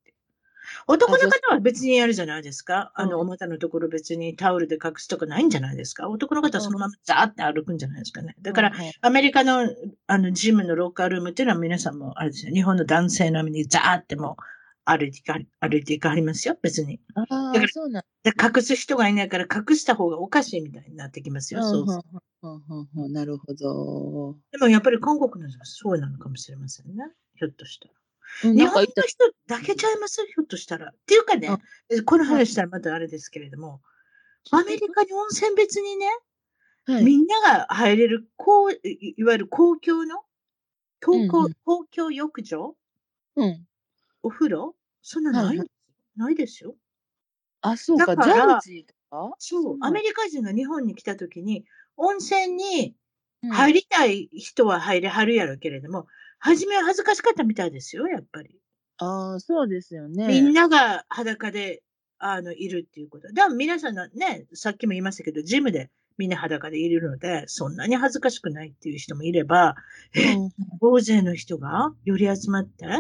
[0.87, 2.93] 男の方は別にやるじゃないですか？
[2.95, 6.09] あの、お股のところ別にタオルで隠すとかないんじゃないですか？
[6.09, 8.37] 男の方はそのままザーって歩くんじゃないですかね。
[8.41, 9.69] だから、アメリカの、
[10.07, 12.53] あの、ジムのロッカールームっていうのは皆さんも、あれですよ。
[12.53, 14.37] 日本の男性並みにザーっても
[14.85, 17.01] 歩いていか、歩いていかはりますよ、別に。
[17.14, 23.09] ああ、そうなん隠す人がいないから隠した方がおかしいみたいになってきますよ、そうそう。
[23.11, 24.37] なるほど。
[24.53, 27.05] でもやっぱり韓国の人はそうなのかもしれませんね。
[27.37, 27.95] ひょっとしたら。
[28.43, 30.25] 日本の人だけちゃいます？
[30.27, 30.88] ひょっとしたら。
[30.88, 31.51] っていうかね、
[32.05, 33.81] この話したらまたあれですけれども、
[34.51, 36.07] アメリカに温泉別にね、
[36.87, 40.23] はい、みんなが入れる、こう、いわゆる公共の、
[41.05, 42.77] 公共、公共浴場、
[43.37, 43.67] うん、
[44.23, 44.75] お風呂？
[45.03, 45.59] そんなない、はい。
[45.59, 45.69] はい、
[46.17, 46.75] ないですよ。
[47.61, 49.35] あ、そうか、ジャグジーとか？
[49.38, 51.64] そう、アメリカ人が日本に来た時に、
[51.97, 52.95] 温泉に
[53.51, 56.07] 入りたい人は入れはるやろけれども、
[56.38, 58.61] 初めは恥ずかしかったみたいですよ、やっぱり。
[58.98, 60.27] ああ、そうですよね。
[60.29, 61.83] みんなが裸で、
[62.18, 63.33] あの、いるっていうこと。
[63.33, 69.77] でも皆さんのね、さっきも言いましたけど、ジムでみんな裸でいるので、そんなに恥ずかしくないっていう人もいれば、
[70.14, 72.92] え、うん、大勢の人がより集まって、うん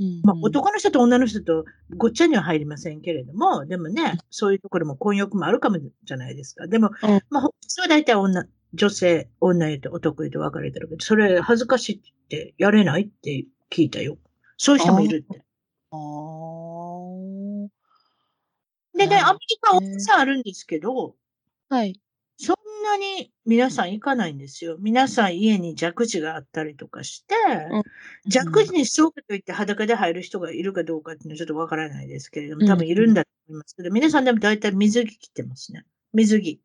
[0.00, 1.64] うん、まあ、男の人と女の人と
[1.96, 6.66] ごっちゃには入りませんけれども、でもね、そういうところも婚欲もあるかもじゃないですか。
[6.66, 14.18] でも、うん、まあ、普通は大体女、女性、女湯と男湯と分かれてるけど、それ恥ずかしいってやれないって聞いたよ。
[14.56, 15.42] そういう人もいるって。
[15.90, 15.98] ああ。
[18.98, 21.14] でね、アメリカ温泉あるんですけど、
[21.68, 22.00] はい。
[22.36, 24.76] そんなに皆さん行かないんですよ。
[24.78, 27.34] 皆さん家に蛇口があったりとかして、
[27.70, 27.82] うん、
[28.30, 35.84] 蛇口にそうかといって裸で入る人がいるかどうかっていうのはちょっとわからないですけれども、多分いるんだと思いますけど、うん、皆さんでも大体水着着てますね。
[36.12, 36.60] 水着。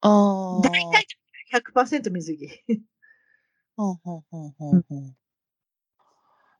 [0.00, 0.60] ああ。
[0.62, 1.05] 大体
[1.52, 2.64] 100%水着。
[3.76, 5.16] ほうほうほうほうほう。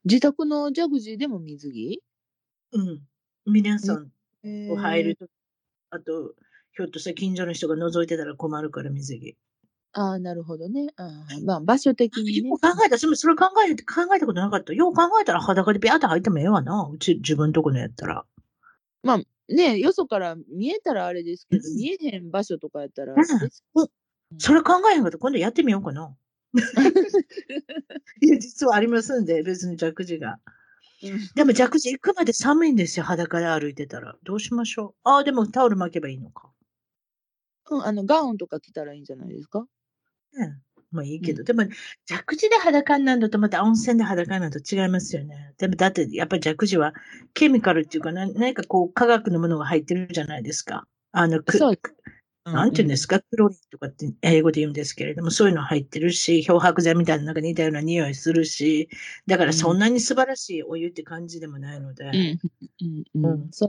[0.05, 2.03] 自宅のジャグジーでも水着？
[2.73, 3.03] うん。
[3.47, 4.11] 皆さん
[4.71, 5.27] を入ると、
[5.91, 6.35] あと、
[6.73, 9.37] ひょっとしたら近所の人が覗いてたら困るから水着。
[9.93, 10.89] ああ、なるほどね。
[10.97, 11.09] あ
[11.45, 12.51] まあ、場所的にね。
[12.51, 14.75] 考えた、それ考えて、考えたことなかった。
[14.75, 16.89] よう考えたら裸でビャーって入ってもええわな。
[16.93, 18.27] うち、自分とこのやったら。
[19.03, 19.19] まあ、
[19.49, 23.89] ねよそから見えたらあれですけど、見えへん場所とかやったら、うん、
[24.39, 26.15] それ考えへんかった今度やってみようかな。
[28.21, 30.39] いや、実はありますんで、別に蛇口が。
[31.35, 34.17] でも蛇口行くまで寒いんですよ、裸で歩いてたら。
[34.25, 35.09] どうしましょう？
[35.09, 36.51] ああ、でもタオル巻けばいいのか。
[37.71, 39.67] うん、あの、ガウンとか着たらいいんじゃないですか？
[40.33, 40.59] ね
[40.93, 41.65] まあいいけど、うん、でも、
[42.09, 45.53] 蛇口で裸になるのとまた温泉で裸になると違いますよね。
[45.59, 46.95] でもだって、やっぱり蛇口は
[47.35, 50.87] ケミカルっていうか、何かこう、化学のものが入ってるじゃないですか。
[51.13, 51.59] あの、く、
[52.47, 58.89] なんていうんですか、クロリンとかって英語で言うんですけれども、そういうの入ってるし、漂白剤みたいななんか似たような匂いするし、
[59.27, 62.39] だからそんなに素晴らしいお湯って感じでもないので、
[63.15, 63.49] うん。
[63.51, 63.69] そ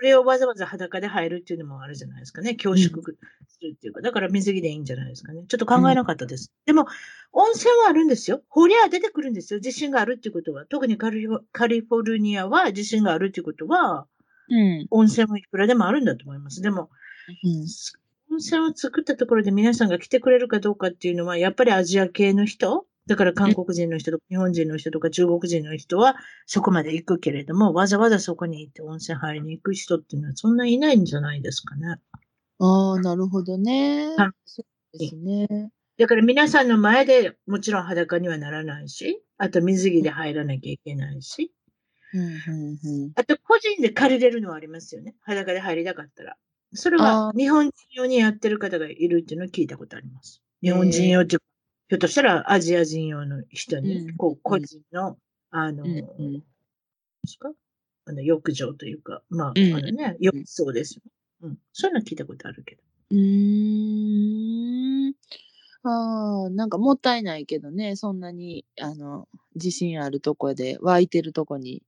[0.00, 3.02] れをわざわざ裸で入るっていうのもあるじゃないですかね、恐縮
[3.46, 5.44] するっていうか、だから水着でいいんじゃないですかね。
[5.46, 6.50] ちょっと考えなかったです。
[6.64, 6.86] でも、
[7.32, 8.42] 温泉はあるんですよ。
[8.48, 9.60] ほりゃ出てくるんですよ。
[9.60, 10.64] 地震があるっていうことは。
[10.64, 14.06] 特にカリフォルニアは地震があるっていうことは、
[14.48, 16.62] うん、温泉はいくらでもあるんだと思います。
[16.62, 16.88] でも、
[17.44, 17.66] うん、
[18.30, 22.86] 温泉を作ったところで皆さんが来てくれるかどうかっていうのは、やっぱりアジア系の人？
[23.06, 31.96] だから韓国人の人とか日本人の人とか中国人の人はそこまで行くけれども、わざわざそこに行って温泉入りに行く人っていうのはそんないないんじゃないですかね。
[32.58, 34.08] ああ、なるほどね。
[34.16, 34.30] はい。
[34.44, 34.62] そ
[34.94, 35.70] うですね。
[35.96, 41.50] だから皆さんの前でもちろん裸にはならないし、あと水着で入らなきゃいけないし、
[42.12, 45.14] うんうんうん、あと個人で借りれるのはありますよね。
[45.22, 46.36] 裸で入りたかったら。
[46.74, 50.42] それは日本人用にやってる方がいるっていうのを聞いたことあります。
[50.62, 51.36] 日本人用って、
[51.88, 55.16] ひょっとしたらアジア人用の人に、こう、個人の、
[55.50, 55.90] あの、で
[57.28, 57.50] すか？
[58.06, 61.00] あの、浴場というか、まあ、あのね、浴槽です
[61.42, 61.58] うん。
[61.72, 62.82] そういうの聞いたことあるけど。
[63.10, 65.14] うーん。
[65.84, 71.82] ああ、なんかもったいないけどね、そんなに、あの、自信あるとこで、湧いてるとこに。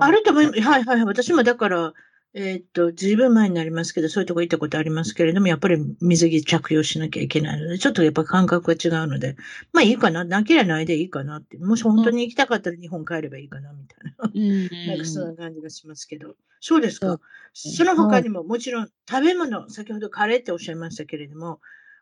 [0.00, 0.60] あると思います。
[0.62, 1.04] はいはい。
[1.04, 1.94] 私もだから、
[2.36, 9.36] えー、っと、ずいぶん前になりますけど、そういうとこ行ったことありますけれども、やっぱり水着着用しなきゃいけないので、ちょっとやっぱ感覚が違うので、
[9.72, 14.30] まあいいかな、なければないでいいかなって、もし本当に行きたかったら日本帰ればいいかな、みたいな。
[14.34, 16.34] うん、なんかそんな感じがしますけど。
[16.58, 17.20] そうですか。
[17.52, 21.60] その他にも、もちろん食べ物、先ほどカレーっておっしゃいましたけれども、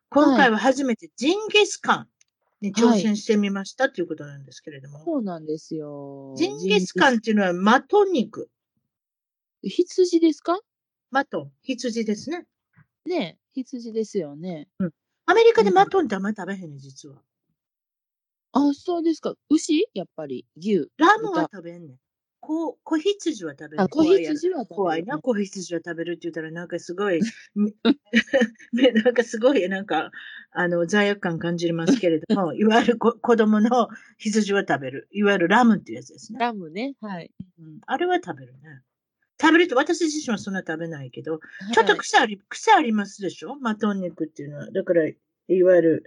[0.08, 2.08] 今回は初めてジンギスカン
[2.62, 5.04] に挑戦してみましたということなんですけれども。
[5.04, 6.34] そうなんですよ。
[6.38, 8.48] ジンギスカンっていうのはマト肉。
[9.62, 10.59] 羊ですか？
[11.11, 12.46] マトン、羊ですね。
[13.07, 14.68] ね羊ですよね。
[14.79, 14.90] うん。
[15.27, 17.22] アメリカでマトンってあんまり食べへんね、実は。
[18.53, 19.35] あ、そうですか。
[19.51, 19.88] 牛？
[19.94, 20.46] やっぱり。
[20.57, 20.88] 牛。
[20.98, 21.96] ラムは食べんねん。
[22.40, 23.83] こ子羊は食べる。
[23.83, 24.77] あ、子羊は食べる。
[24.77, 27.20] 怖いな、子羊は食べるって言ったら、なんかすごい、
[29.05, 30.11] なんかすごい、なんか、
[30.51, 35.09] あの、罪悪感感じますけれども、 いわゆる子供の羊は食べる。
[35.12, 36.40] いわゆるラムっていうやつですね。
[36.40, 36.94] ラムね。
[37.01, 37.31] はい。
[37.61, 38.83] うん、あれは食べるね。
[39.42, 41.40] 食べると、私自身はそんな食べないけど、
[41.74, 43.57] ちょっと癖あり、癖ありますでしょ？
[43.57, 44.70] マトン肉っていうのは。
[44.70, 46.05] だから、いわゆる、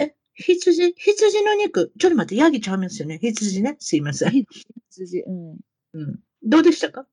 [0.00, 0.94] え、羊？
[0.96, 1.92] 羊の肉？
[1.98, 3.18] ちょっと待って、ヤギちゃいますよね？
[3.22, 3.76] 羊ね？
[3.78, 4.44] すいません。
[4.90, 5.58] 羊、うん。
[5.94, 6.20] うん。
[6.42, 7.06] どうでしたか？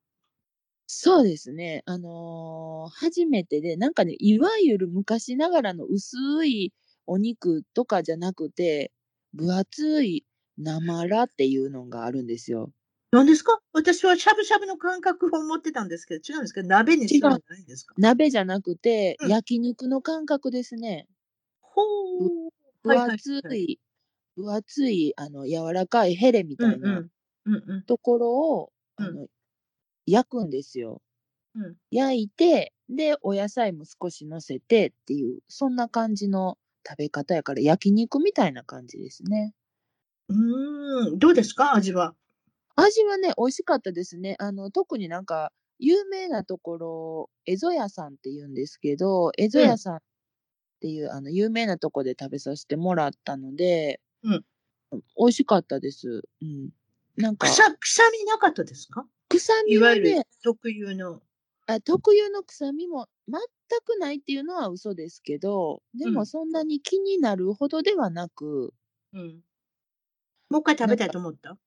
[0.88, 1.82] そうですね。
[1.86, 6.74] あのー、初めてで、なんかね、いわゆる昔ながらの薄い
[7.08, 8.92] お肉とかじゃなくて、
[9.34, 10.26] 分厚い
[10.58, 12.72] 生ラっていうのがあるんですよ。
[13.16, 13.60] 何ですか？
[13.72, 16.64] 私はしゃぶしゃぶの感覚を持ってたんですけど、違うんですか？
[16.64, 17.96] 鍋にするんじゃないんですか？
[17.98, 21.08] 鍋じゃなくて、うん、焼肉の感覚ですね。
[21.62, 22.50] ほう。
[22.84, 23.80] 分厚い、
[24.36, 27.04] 分厚い、あの、柔らかいヘレみたいな
[27.88, 29.28] ところを、あの、
[30.06, 31.02] 焼くんですよ。
[31.56, 39.54] うん、焼いて、で、お野菜も少し乗せてっていう、そんな感じの食べ方やから、焼肉みたいな感じですね。
[40.30, 41.76] うん、どうですか？
[41.76, 42.16] 味は。
[42.78, 44.36] 味はね、美味しかったですね。
[44.40, 50.00] あの、特になんか、有名なところ、エゾ屋さんって言うんですけど、エゾ屋さんっ
[50.82, 54.46] ていう、あの、有名なとこで食べさせてもらったので、うん。
[55.18, 56.24] 美味しかったです。
[56.42, 56.72] うん。
[57.18, 57.48] なんか。
[57.48, 59.08] 臭、臭みなかったですか？
[59.30, 61.22] 臭みは、ね、いわゆる特有の。
[61.68, 63.40] あ特有の臭みも全
[63.84, 68.72] くないっていうのは嘘ですけど、でもそんなに気になるほどではなく。
[69.14, 69.46] うん。
[70.50, 71.58] もう一回食べたいと思った？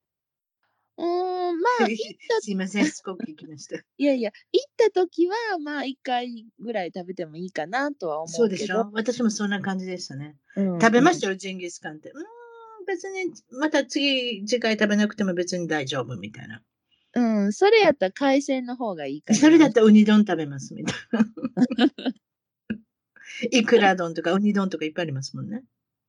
[0.99, 1.05] うー
[1.53, 1.97] ん、まあ、行っ
[2.29, 3.77] たすいません、すごく聞きました。
[3.97, 10.37] いやいや、行った時は、まあ、一回ぐらい食べてもいいかなとは思うそうでしょ私もそんな感じでしたね。
[10.57, 12.11] うん、食べましたよ、ジンギスカンって。
[12.11, 16.63] うん、別に、また次、次回食べなくても別に大丈夫みたいな。
[17.15, 19.39] うん、それやったら海鮮の方がいいかな。
[19.41, 21.25] それだったらウニ丼食べますみたいな。
[23.53, 25.63] いくら丼とかウニ丼とかいっぱいありますもんね。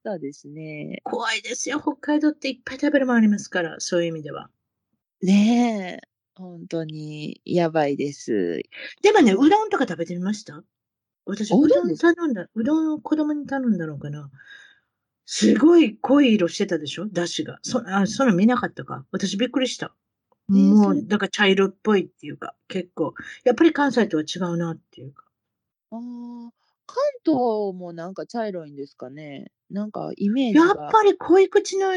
[0.03, 1.01] そうですね。
[1.03, 1.79] 怖いですよ。
[1.79, 4.49] 北海道っていっぱい食べるものありますから、そういう意味では。
[5.21, 8.61] ねえ、本当にやばいです。
[9.01, 10.63] でもね、うどんとか食べてみました？
[11.25, 14.31] 私、うどん頼んだ、うどんを子供に頼んだのかな
[15.25, 17.07] すごい濃い色してたでしょ？
[17.07, 17.59] だしが。
[17.63, 19.95] そ、あ、その見なかったか私びっくりした。
[20.49, 23.13] もう、だから茶色っぽいっていうか、結構。
[23.45, 25.25] やっぱり関西とは違うなっていうか。
[25.91, 26.53] ああ、
[26.85, 27.35] 関東
[27.75, 31.95] もなんか茶色いんですかねなんかイメージやっぱり濃い口の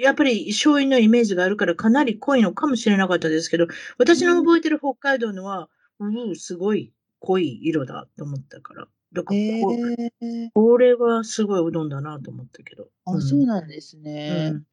[0.00, 3.66] やっぱり醤油のイメージがあるからかなり濃いのかもしれなかったですけど、
[3.98, 8.88] 私の覚えてる北海道のは、うん、すごい濃い色だと思ったから。
[9.12, 12.90] だからこ、えー、これはすごいうどんだなと思ったけど。
[13.06, 14.52] あ、うん、そうなんですね。
[14.52, 14.66] うん、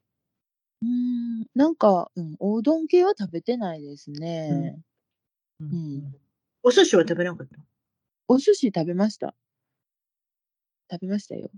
[0.82, 0.86] う
[1.42, 4.76] んなんか、うん、おうどん系は食べてないですね。
[5.60, 5.68] うん。
[5.68, 6.16] うん、
[6.62, 7.56] お寿司は食べなかった？
[8.28, 9.34] お寿司食べました。
[10.90, 11.50] 食べましたよ。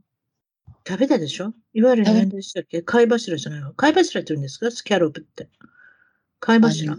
[0.88, 1.52] 食べたでしょ？
[1.74, 2.82] いわゆる何でしたっけ？
[2.82, 4.70] 貝柱じゃないの貝柱って言うんですか？
[4.70, 5.48] スキャロップって。
[6.40, 6.96] 貝柱。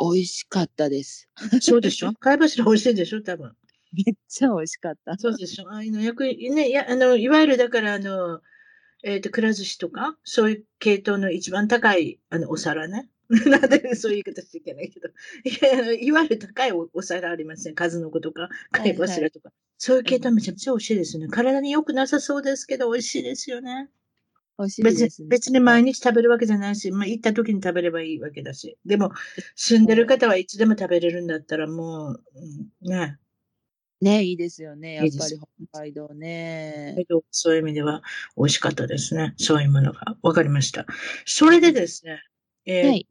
[0.00, 1.28] 美味しかったです。
[1.60, 2.12] そうでしょ？
[2.20, 3.22] 貝柱美味しいでしょ？
[3.22, 3.52] 多分。
[3.92, 5.16] めっちゃ美味しかった。
[5.18, 8.40] そうでしょあの、よく、ね、いや、あの、いわゆるだから、あの、
[9.02, 13.09] えっ、ー、と、くら寿司とか、そういう系統の一番高い、あの、お皿ね。
[13.48, 15.08] なんでそういう言い方していけないけど。
[15.44, 17.74] いや、いわゆる高いお皿ありません、ね。
[17.76, 19.48] 数の子とか、貝柱とか。
[19.48, 21.26] はいはいそういう系統めちゃくちゃ美味しいですね。
[21.28, 23.88] 体に良くなさそうですけど、美味しいですよね。
[24.58, 28.76] 美味しいです、ね、別に、別に毎日食べるわけじゃないし、まあ、行った時に食べればいいわけだし。
[28.84, 29.10] でも、
[29.56, 32.22] 住んでる方はいつでも食べれるんだったら、もう、
[32.82, 33.18] うん、ね。
[34.02, 34.96] ね、いいですよね。
[34.96, 35.38] やっぱり
[35.70, 36.96] 北海道ね。
[37.30, 38.02] そういう意味では
[38.36, 39.34] 美味しかったですね。
[39.38, 40.16] そういうものが。
[40.20, 40.84] わかりました。
[41.24, 42.22] それでですね、
[42.66, 43.06] えー、はい、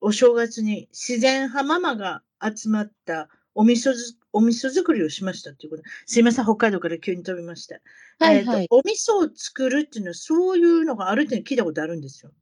[0.00, 5.82] お正月に自然派ママが集まったお味噌ず、お味噌作りをしましたっていうこと。
[6.06, 7.80] すいません、北海道から急に飛びました。
[8.18, 12.32] はい、はい、えー、お味噌を作るっていうのは、そういうのがあるって聞いたことあるんですよ。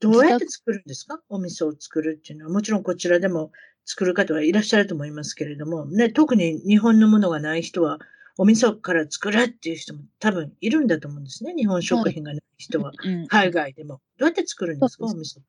[0.00, 1.20] どうやって作るんですか？
[1.28, 2.52] お味噌を作るっていうのは。
[2.52, 3.50] もちろんこちらでも
[3.84, 7.98] 作る方はいらっしゃると思いますけれども、ね、特に日本のものがない人は、
[8.36, 11.54] お味噌から作るっていう人も多分いるんだと思うんですね。
[11.54, 12.92] 日本食品がない人は。
[12.96, 14.00] はい、海外でも。
[14.18, 15.40] どうやって作るんですか、お味噌。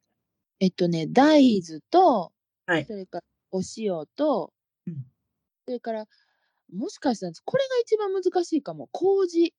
[0.60, 2.32] えっとね、大豆と、
[2.66, 4.54] はい、それからお塩と、
[4.88, 5.06] うん、
[5.66, 6.06] それから、
[6.74, 8.88] もしかしたら、これが一番難しいかも。
[8.92, 9.54] 麹。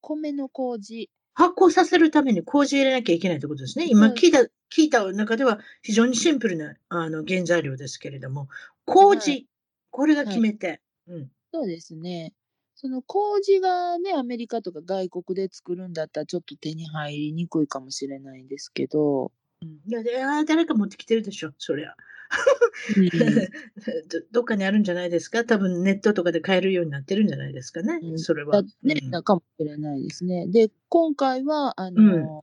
[0.00, 1.10] 米の麹。
[1.34, 3.86] 発酵させるために麹入れなきゃいけないってことですね。
[3.88, 4.40] 今聞いた、
[4.74, 8.48] 聞いた中では非常にシンプルなあの原材料ですけれども、
[8.86, 9.46] 麹、はい、
[9.90, 11.30] これが決めて、はい、うん。
[11.52, 12.32] そうですね。
[12.76, 19.32] その麹がね、アメリカとか外国で作るんだったらちょっと手に入りにくいかもしれないんですけど。
[19.62, 20.02] うん、いや、
[20.44, 21.96] 誰か持ってきてるでしょ、そりゃ。
[24.32, 25.44] どっかにあるんじゃないですか？
[25.44, 28.62] 多分ネットとかで買えるようになってるんじゃないですかね、うん、それは。
[28.82, 30.46] ね、うん、かもしれないですね。
[30.48, 32.40] で、今回は、あの、うん、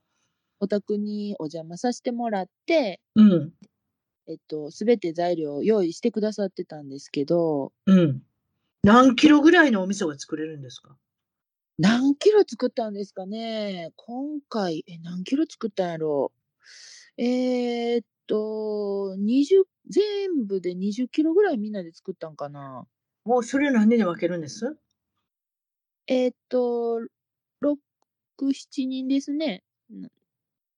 [0.61, 3.53] お宅にお邪魔させてもらって、うん、
[4.27, 8.23] えっと、すべて材料を用意してくださってたんですけど、うん。
[8.83, 10.97] 何キロぐらいのお味噌が作れるんですか？
[11.77, 16.31] 何キロ作ったんですかね今回、え、何キロ作ったんやろ？
[17.17, 22.85] うえー、っと、20、全部で20キロぐらいみんなで作ったんかな。
[23.23, 24.77] もうそれ何で分けるんです？
[26.07, 26.99] えー、っと、
[27.63, 27.77] 6、
[28.41, 29.63] 7人ですね。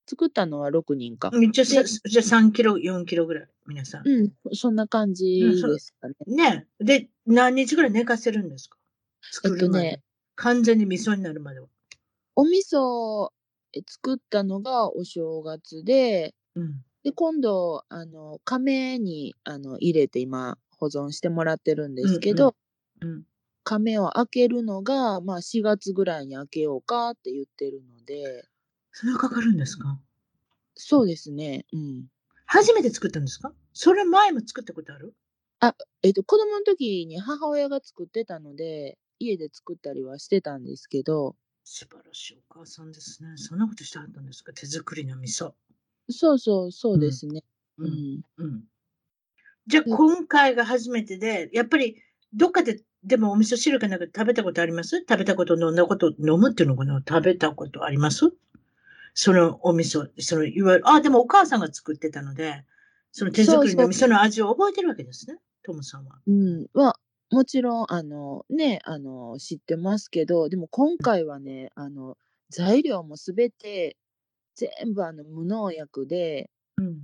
[0.08, 1.32] 作ったのは6人か。
[1.52, 4.08] じゃあ、じゃ3キロ、4キロぐらい、皆さん。
[4.08, 6.16] うん、そんな感じですかね。
[6.28, 6.68] ね。
[6.80, 8.78] で、何日ぐらい寝かせるんですか？
[9.46, 10.04] えっとね、
[10.36, 11.68] 完全に味噌になるまでは。
[12.36, 13.30] お味噌
[13.88, 22.56] 作ったのがお正月で、うん、で、今度、あの、亀に、あの、入れて今、保存してもらってるんですけど、
[23.02, 23.24] うん、うん、
[23.64, 28.46] 亀を開けるのが、まあ、4月ぐらいに開けようかって言ってるので。
[28.98, 30.00] それはかかるんですか？
[30.76, 31.66] そうですね。
[31.74, 32.06] うん。
[32.46, 33.52] 初めて作ったんですか？
[33.74, 35.14] それ前も作ったことある？
[35.60, 41.36] あ、えっ、と、子供の時に母親が作ってたので、家で作ったりはしてたんですけど。
[41.66, 43.32] 素晴らしいお母さんですね。
[43.36, 44.54] そんなことしてはったんですか？
[44.54, 45.52] 手作りの味噌。
[46.10, 47.44] そうそう、そうですね。
[47.80, 48.22] うん。
[48.38, 48.64] うん。
[49.68, 52.02] じゃあ、今回が初めてで、やっぱり、
[52.34, 55.00] どっかで、でもお味噌汁かなんか食べたことあります？
[55.00, 57.02] 食べたこと、飲んだこと、飲むっていうのかな？
[57.08, 58.32] 食べたことあります？
[59.16, 62.64] そのお味噌、その、いわゆる、あ、でもお母さんが作ってたので、
[63.12, 66.20] その手作りの味噌の味を覚えてるわけですね、トムさんは。
[66.28, 66.68] うん。
[66.74, 67.00] は、
[67.32, 72.18] もちろん、あの、ね、あの、知ってますけど、でも今回はね、あの、
[72.50, 73.98] 材料もすべて
[74.56, 77.00] 全部あの無農薬で、うん、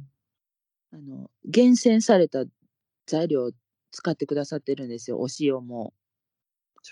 [0.94, 2.46] あの厳選された
[3.06, 3.52] 材料を
[3.92, 5.20] 使ってくださってるんですよ。
[5.20, 5.94] お塩も。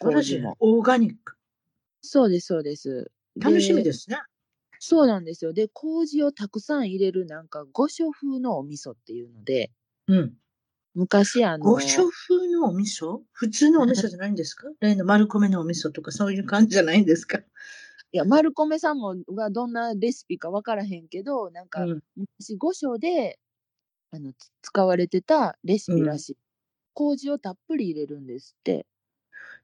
[0.01, 0.55] 麹も。
[0.59, 1.35] オーガニック。
[2.01, 3.11] そうです、そうです。
[3.39, 4.17] 楽しみですね。
[4.79, 5.51] そうなんですよ。
[5.53, 9.71] で、麹をたくさん入れるなんか五所風のお味噌っていうので、
[10.07, 10.33] うん。
[10.95, 11.65] 昔あの。
[11.65, 13.21] 五所風のお味噌？
[13.31, 14.67] 普通のお味噌じゃないんですか？
[14.79, 17.39] 例の丸米のお味噌とかそういう感じじゃないんですか？
[18.11, 23.39] いや、丸米さんもがどんなレシピか分からへんけど、なんか、うん、昔五章で
[24.11, 26.33] あの使われてたレシピらしい。
[26.33, 26.37] うん、
[26.93, 28.85] 麹をたっぷり入れるんですって。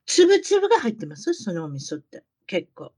[0.08, 1.34] つぶつぶが入ってます？
[1.34, 2.24] そのお味噌って。
[2.46, 2.94] 結構。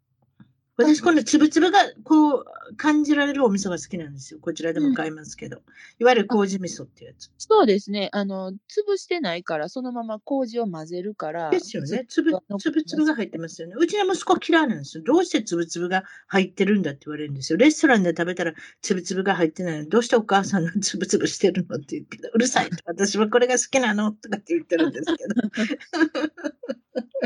[0.77, 2.45] 私、このつぶつぶが、こう、
[2.77, 4.39] 感じられるお味噌が好きなんですよ。
[4.39, 5.57] こちらでも買いますけど。
[5.57, 5.63] うん、
[5.99, 7.31] いわゆる麹味噌ってやつ。
[7.39, 8.09] そうですね。
[8.11, 11.49] あの、潰してないから、そのまま麹を混ぜるから。
[11.49, 12.05] ですよね。
[12.07, 13.73] つぶ、つぶつぶが入ってますよね。
[13.75, 15.03] うちの息子嫌いなんですよ。
[15.03, 17.57] どうしてつぶつぶが入ってるんだって言われるんですよ。
[17.57, 19.89] レストランで食べたらつぶつぶが入ってないの。
[19.89, 22.69] どうしてお母さんのつぶつぶしてるのって言うけど、うるさい。
[22.85, 25.33] 私はこれが好きなのとかって言ってるんですけど。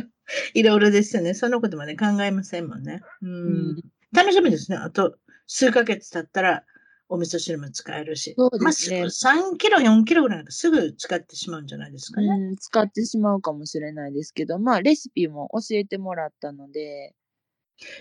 [0.53, 1.33] いろいろですよね。
[1.33, 3.01] そのことまで考えませんもんね。
[3.21, 3.75] うん。
[4.13, 4.77] 楽しみですね。
[4.77, 5.17] あと、
[5.47, 6.65] 数ヶ月経ったら、
[7.09, 8.35] お味噌汁も使えるし。
[8.37, 9.01] そうですね。
[9.01, 12.27] まあ、3キロ、4キロぐらいすぐ使ってしまうんじゃないですかね。
[12.27, 17.13] うん、使ってしまうかもしれないですけど、まあ、レシピも教えてもらったので。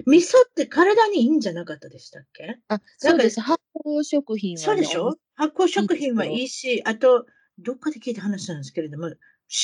[0.06, 2.60] 味噌って体にいいんじゃなかったでしたっけ？
[2.68, 3.40] あ、そうです。
[3.40, 5.16] 発酵食品は、ね、そうでしょ？
[5.34, 7.26] 発酵食品はいいし、あと、
[7.58, 9.10] どっかで聞いた話なんですけれども、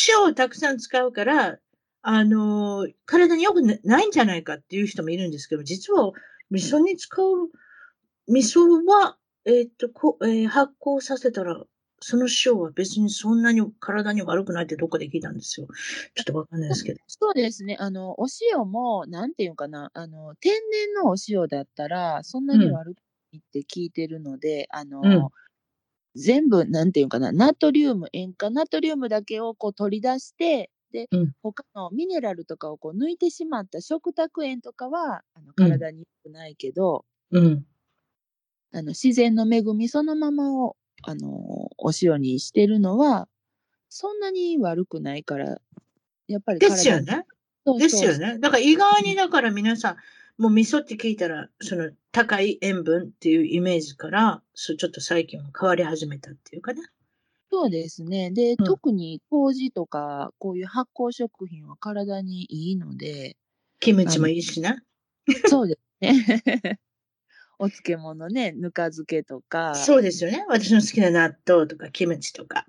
[0.08, 1.58] 塩をたくさん使うから、
[2.08, 6.12] あの、体に良くないんじゃないかっていう人もいるんですけど、実は
[6.50, 7.50] 味噌に使う、
[8.28, 11.60] 味噌は、えっ、とこ、えー、発酵させたら、
[12.00, 15.66] その塩は別にそんなに体に悪くないってどこで聞いたんですよ。
[16.14, 17.00] ちょっとわかんないですけど。
[17.08, 17.76] そうですね。
[17.80, 22.98] あの、お塩も、なんていうかな、あの、天然のお塩だったら、そんなに悪く
[23.32, 25.28] ないって聞いてるので、うん、あの、うん、
[26.14, 37.66] 全部、なんていうかな、ナトリウム、塩化ナトリウムだけをこう取り出して、で、うん、他のミネラルとかをこう抜いてしまった食卓塩とかはあの体に良くないけど、うん、
[38.72, 41.28] あの、自然の恵みそのままを、あの、
[41.76, 43.28] お塩にしてるのは、
[43.90, 45.60] そんなに悪くないから、
[46.28, 47.24] やっぱりですよね。
[47.78, 48.38] ですよね。
[48.38, 49.92] だから意外にだから皆さ
[50.38, 56.82] ん、もう味噌って聞いたら、その高い塩分っていうイメージから、そうちょっと最近は変わり始めたっていうかね。
[57.50, 58.30] そうですね。
[58.30, 63.36] で、うん、特に麹とか、こういう発酵食品は体にいいので。
[63.80, 64.82] キムチもいいしな。
[65.46, 66.80] そうです ね。
[67.58, 69.74] お漬物ね、ぬか漬けとか。
[69.74, 70.44] そうですよね。
[70.48, 72.66] 私の好きな納豆とかキムチとか。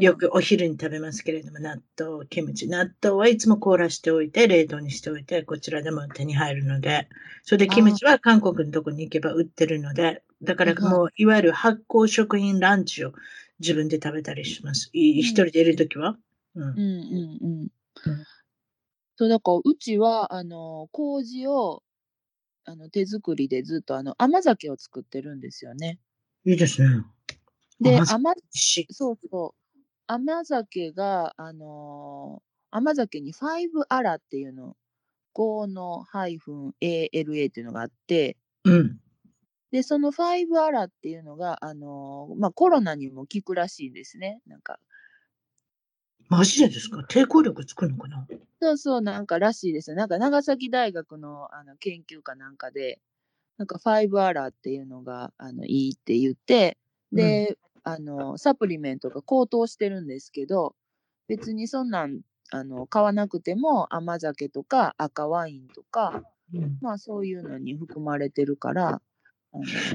[0.00, 2.68] よくお昼に食べますけれども、納豆、キムチ。
[2.68, 7.08] 納豆はいつも凍らしておいて、冷凍にしておいて、こちらでも手に入るので、
[7.42, 13.12] それでキムチは韓国のとこに行けば売ってるので、だからもう、いわゆる発酵食品ランチを
[13.60, 14.90] 自分で食べたりします。
[14.92, 16.16] 一人でいるときは？
[16.54, 16.62] うん。
[16.64, 17.70] うんうん
[18.06, 18.22] うん。
[19.16, 21.82] そう、だから、うちは、あの、麹を、
[22.64, 25.98] あの、手作りでずっと、あの、甘酒を作ってるんですよね。
[26.44, 27.04] いいですね。
[27.80, 28.34] で、甘、
[28.90, 29.80] そうそう。
[30.06, 34.76] 甘酒が、あのー、甘酒に5アラっていうの、
[35.34, 39.00] 5のハイフン ALA っていうのがあって、うん。
[39.70, 44.40] で、その5アラっていうのが、あのー、まあ、コロナにも効くらしいんですね。
[44.46, 44.78] なんか。
[46.28, 47.04] マジでですか？
[47.08, 48.26] 抵抗力つくのかな？
[48.60, 49.96] そうそう、なんからしいですよ。
[49.96, 53.00] なんか長崎大学のあの研究かなんかで、
[53.56, 56.76] なんか5アラっていうのがあのいいって言って、
[57.12, 60.74] で、あの、サプリメントが高騰してるんですけど、
[61.26, 66.22] 別にそんなん、あの、買わなくても甘酒とか赤ワインとか、
[66.54, 69.00] うん、まあそういうのに含まれてるから、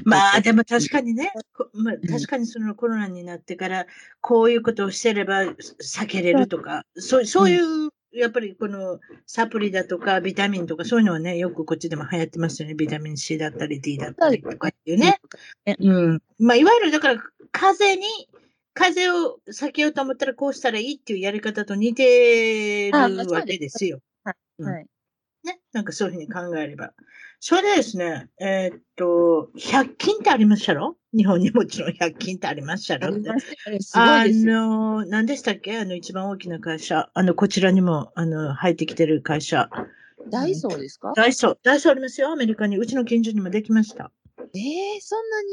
[0.04, 1.32] まあでも確かにね、
[1.72, 3.86] まあ、確かにそのコロナになってから、
[4.20, 12.74] こういうことをしてれば避けれるとか、そうそういうやっぱりこのサプリだとかビタミンとかそういうのはね、よくこっちでも流行ってますよね。
[12.74, 15.20] ビタミン C だったり D だったりとかっていうね。
[15.66, 16.22] うん。
[16.38, 18.28] まあ、いわゆるだから、風邪に、
[18.72, 22.96] 風邪を避けようと思ったらこうしたらいいっていうやり方と似てる
[23.32, 24.00] わけですよ。
[24.22, 24.62] はい。
[24.62, 24.86] はい、
[25.44, 25.60] ね。
[25.72, 26.92] なんかそういうふうに考えれば。
[27.46, 30.96] それでですね、えー、っと、100均ってありましたろ？
[31.14, 33.10] 日本にもちろん100均ってありましたろあ
[34.28, 35.76] の、何でしたっけ？
[35.76, 37.10] あの、一番大きな会社。
[37.12, 39.68] あの、こちらにも、あの、入ってきてる会社。
[40.30, 41.12] ダイソーですか？
[41.14, 41.56] ダイソー。
[41.62, 42.30] ダイソーありますよ。
[42.32, 42.78] アメリカに。
[42.78, 44.10] うちの近所にもできました。
[44.38, 45.48] ええー、そんなに？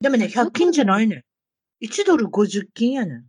[0.00, 1.24] でもね、100均じゃないね。
[1.80, 3.24] 1ドル50均やねん。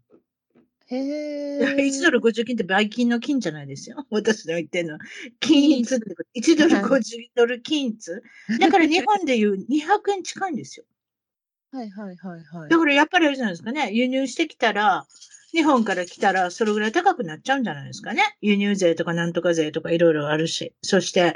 [0.91, 1.75] へえ。
[1.77, 4.05] 1ドル50金って倍金の金じゃないですよ。
[4.09, 4.99] 私の言ってるの。
[5.39, 6.23] 金一ってこと。
[6.35, 8.21] 1ドル50ドル金一。
[8.59, 10.85] だから日本でいう200円近いんですよ。
[11.71, 12.69] はいはいはいはい。
[12.69, 13.91] だからやっぱりあれじゃないですかね。
[13.93, 15.05] 輸入してきたら、
[15.51, 18.23] 日本から来たらそれぐらい高くなっちゃうんじゃないですかね。
[18.41, 20.73] 輸入税とかなんとか税とかいろいろあるし。
[20.81, 21.35] そして、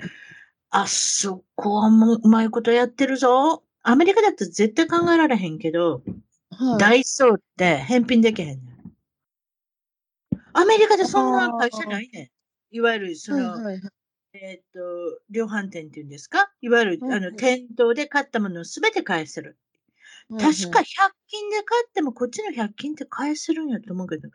[0.71, 3.63] あそこはもううまいことやってるぞ。
[3.83, 6.01] アメリカだと絶対考えられへんけど、
[6.49, 8.72] はい、ダイソーって返品できへんね
[10.53, 12.31] アメリカでそんな会社ないね
[12.71, 13.81] いわゆる、その、はいはいはい、
[14.33, 14.79] えっ、と、
[15.29, 16.51] 量販店っていうんですか？
[16.61, 19.57] いわゆる、あの、店頭で買ったものをすべて返せる。
[20.29, 20.83] 確か100
[21.27, 24.29] 均で買っても、こっちの100均って返せるんやと思うけど、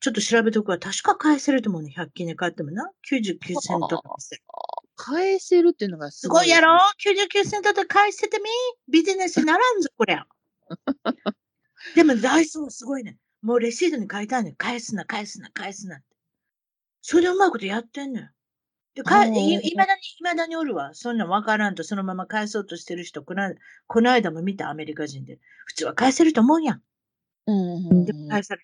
[0.00, 0.78] ちょっと調べとくわ。
[0.78, 1.94] 確か返せると思うね。
[1.96, 2.90] 100均で買ってもな。
[3.10, 4.02] 99セント
[4.96, 8.44] 返せるっていうのがすごい、すごいやろ ?99 セントで返せてみ？
[8.92, 10.24] ビジネスにならんぞ、こりゃ。
[11.94, 13.18] でも、ダイソーすごいね。
[13.44, 14.56] もうレシートに書いてあるねん。
[14.56, 16.04] 返すな、返すな、返すなって。
[17.02, 18.30] それでうまいことやってんねん。
[18.94, 19.32] で、かい、い
[19.76, 20.94] まだに、いまだにおるわ。
[20.94, 23.54] そんなんわからんと、そのまま返そうとしてる人、この間、
[23.86, 25.38] この間も見たアメリカ人で。
[25.66, 26.82] 普通は返せると思うやん。
[27.46, 28.62] うん、でも返され。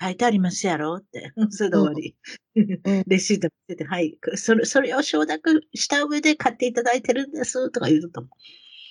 [0.00, 1.32] 書いてありますやろって。
[1.50, 2.16] それで終わり。
[3.06, 4.18] レシート見てて、はい。
[4.36, 8.30] それ、それを承諾した上で買っていただいてるんです、とか言うと思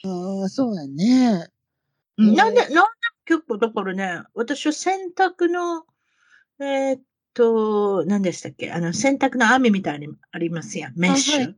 [0.06, 0.42] う。
[0.44, 1.48] ああ、そうやね。
[2.18, 2.76] なんで、なんで
[3.32, 5.86] 結構、だからね、私は洗濯の、
[6.60, 7.02] えー、っ
[7.34, 8.74] と、何でしたっけ？
[8.74, 10.94] あの、洗濯の網みたいにありますやん。
[11.00, 11.38] メッシュ？
[11.38, 11.56] はい、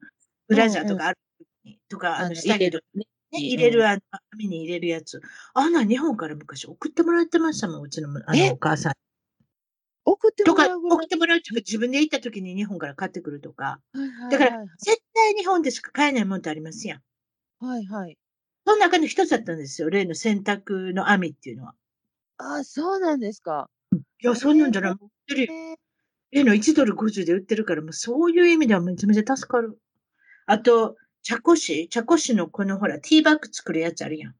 [0.50, 1.18] ブラジャーとかある、
[1.66, 3.06] うんうん、とか、あの、下着とかね。
[3.32, 4.02] 入れる、あの、
[4.34, 5.20] 網に入れるやつ。
[5.56, 8.94] あんな日本から昔送ってもらってましたもん、うちのあのお母さん。
[10.06, 13.80] 送ってもらうとか、送ってもらうとか、自分で行った時に日本から買ってくるとか。
[14.30, 17.02] だから、絶対日本でしか買えないもんってありますやん。
[17.66, 18.18] はいはい。
[18.66, 19.90] その中の一つだったんですよ。
[19.90, 21.74] 例の洗濯の網っていうのは。
[22.38, 23.70] ああ、そうなんですか。
[23.94, 24.92] いや、そんなんじゃない。
[24.92, 24.98] 売っ
[25.28, 25.48] てる
[26.32, 29.80] 例の1ドル50で売ってるから、もうそういう意味ではめちゃめちゃ助かる。
[30.48, 34.36] あと、茶こし茶こしのこのほら、ティーバッグ作るやつあるやん。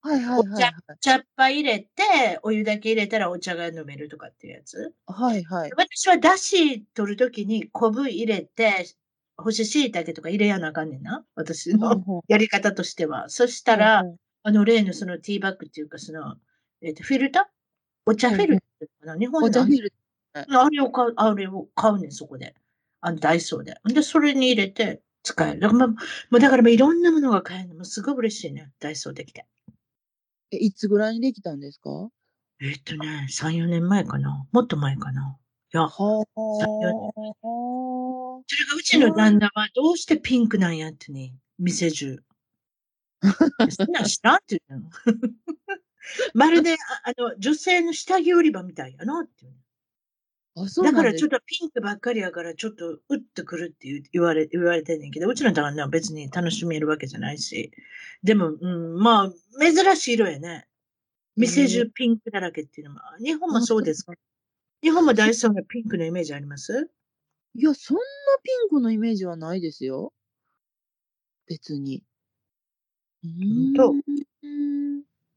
[0.00, 4.92] はいはいはい、はい、お茶っ葉入れて、お湯だけ入れたらお茶が飲めるとかっていうやつ。
[5.06, 5.70] はいはい。
[5.76, 8.86] 私はだし取るときに昆布入れて、
[9.36, 11.24] 干し椎茸とか入れやなあかんねんな。
[11.34, 13.28] 私のやり方としては。
[13.28, 14.04] そしたら、
[14.42, 16.36] あの、例のそのティーバッグっていうか、その、
[16.80, 17.44] えっ、ー、と、フィルター？
[18.06, 19.48] お茶フィルターかな、うん、日本の。
[19.48, 19.92] お茶フィル
[20.32, 20.44] ター。
[20.60, 22.54] あれを買う、あれを買うねん、そこで。
[23.00, 23.76] あの、ダイソーで。
[23.84, 25.60] で、それに入れて使える。
[25.60, 25.96] だから、ま、も
[26.32, 29.44] うだから、いろんなものが買えるのもすごい嬉しいね、ダイソーできて。
[30.52, 32.08] え、いつぐらいにできたんですか？
[32.60, 34.46] えっとね、3、4年前かな。
[34.52, 35.36] もっと前かな。
[35.74, 37.85] いや、はあ。
[38.46, 42.18] それがうちの旦那はどうしてピンクなんやってね、店中。
[43.70, 44.90] そんなん知らんって言うの。
[46.34, 49.46] まるで、あの、女性の下着売り場みたいやなって。
[50.58, 57.72] あそうだからちょっとピンクばっかりやから、ちょっと打ってくるって言われ、言われてんねんけど、うちの旦那は別に楽しめるわけじゃないし。
[58.22, 60.66] でも、うん、まあ、珍しい色やね。
[61.36, 64.14] 店中ピンクだらけっていうのも、日本もそうですか？
[64.82, 66.88] 日本も大層なピンクのイメージあります？
[67.58, 68.02] いや、そんな
[68.42, 70.12] ピンクのイメージはないですよ。
[71.46, 72.02] 別に。
[73.24, 73.94] うんと。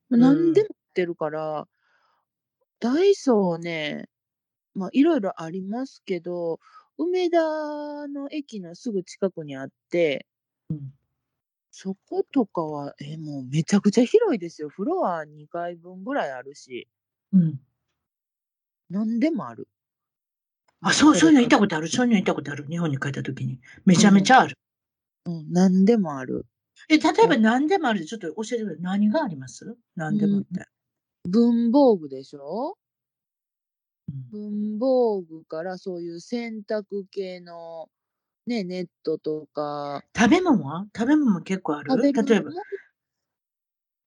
[0.09, 1.65] 何でも売ってるから、
[2.81, 4.09] ダイソーね、
[4.73, 6.59] まあ、いろいろありますけど、
[6.97, 7.39] 梅田
[8.09, 10.27] の駅のすぐ近くにあって、
[10.69, 10.93] うん、
[11.71, 14.67] そことかは、え、もうめちゃくちゃ広いですよ。
[14.67, 16.89] フロア2階分ぐらいあるし。
[17.31, 17.61] うん。
[18.89, 19.69] 何でもある。
[20.81, 21.87] あ、そう、そういうの行ったことある。
[21.89, 22.65] そういうの行ったことある。
[22.69, 23.59] 日本に帰った時に。
[23.85, 24.55] めちゃめちゃある。
[25.25, 26.45] うん、うん、何でもある。
[26.89, 28.75] え、例えば何でもあるで、ちょっと教えてくれ。
[28.79, 29.77] 何があります？
[29.95, 30.65] 何でもって。
[31.25, 32.77] 文房具でしょ？
[34.31, 37.89] 文房具からそういう洗濯系の
[38.47, 40.03] ね、ネットとか。
[40.17, 40.85] 食べ物は？
[40.95, 41.95] 食べ物結構ある？
[42.01, 42.51] 例えば。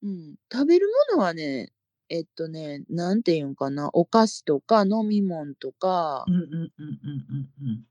[0.02, 0.34] うん。
[0.52, 1.70] 食べるものはね、
[2.12, 6.26] えっとね、なんていうんかな、お菓子とか飲み物とか。
[6.28, 7.84] うんうんうんうんうん。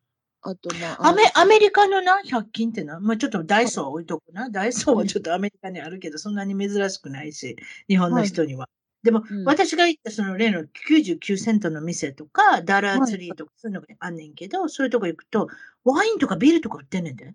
[0.44, 1.08] あとまあ。
[1.08, 4.52] アメアメリカのな、100均ってな、まあちょっとダイソー置いとくな。
[4.52, 7.56] ダイソーはちょっとアメリカにあるけど、そんなに珍しくないし、
[7.88, 8.60] 日本の人には。
[8.60, 8.70] はい
[9.04, 15.48] でも、うん、私が行ったその例の99セントの店とか、ダラーツリーとかそういうのがあんねんけど、はい、そういうとこ行くと、
[15.84, 17.34] ワインとかビールとか売ってんねんで。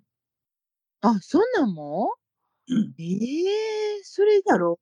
[1.01, 2.14] あ、そんなんも？
[2.68, 2.95] うん。
[3.01, 4.78] ええー、それだろ？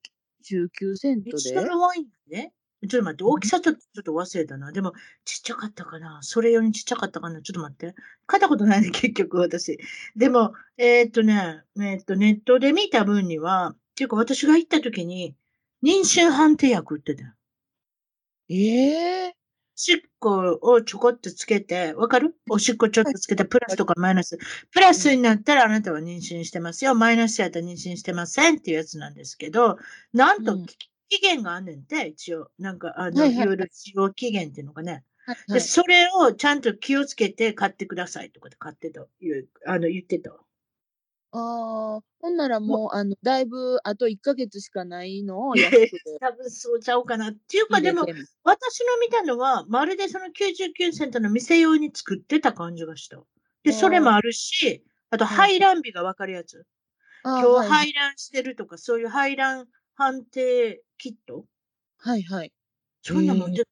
[0.51, 1.55] ?19 セントで。
[1.55, 2.53] のワインね。
[2.89, 4.73] ちょっと待って、大きさちょっと、ちょっと忘れたな。
[4.73, 4.93] でも、
[5.25, 6.19] ちっちゃかったかな。
[6.23, 7.41] それ用にちっちゃかったかな。
[7.41, 7.95] ちょっと待って。
[8.27, 9.79] 買ったことないね、 結局私。
[10.17, 15.35] でも、えー、っとね、えー、っと、ネットで見た分には、っていうか私が行った時に、
[15.83, 17.35] 妊娠判定薬ってた。
[18.49, 19.33] ええー、
[19.77, 22.37] しっこをちょこっとつけて、わかる？
[22.49, 24.39] おしっこちょっとつけて、プラスとかマイナス。
[24.71, 26.95] プラスになったらあなたは妊娠してますよ。
[26.95, 29.79] マイナスやったら妊娠してませんっていうやつなんですけど、
[30.13, 30.57] なんと
[31.09, 32.51] 期限があんねんて、一応。
[32.59, 35.05] なんか、あの、いろいろ使用期限っていうのがね。
[35.49, 40.31] で、それをちゃんと気をつけて買ってくださいとかで買ってという、あの、言ってた。
[41.37, 45.49] ああ、ほんならもう、あの、だいぶあと1ヶ月しかないの？
[45.49, 46.21] を安くて。
[46.21, 47.31] 多分そうちゃうかな。
[47.31, 48.07] っていうか、でも、
[48.45, 53.21] 私の見たのは、まるでその99セントの店用に作ってた感じがした。
[53.65, 56.67] で、それもあるし、あと、排卵日がわかるやつ。
[57.25, 59.67] 今日排卵してるとか、そういう排卵
[59.97, 61.47] 判定キット？
[61.99, 62.53] はいはい。
[63.03, 63.65] そんなもんで、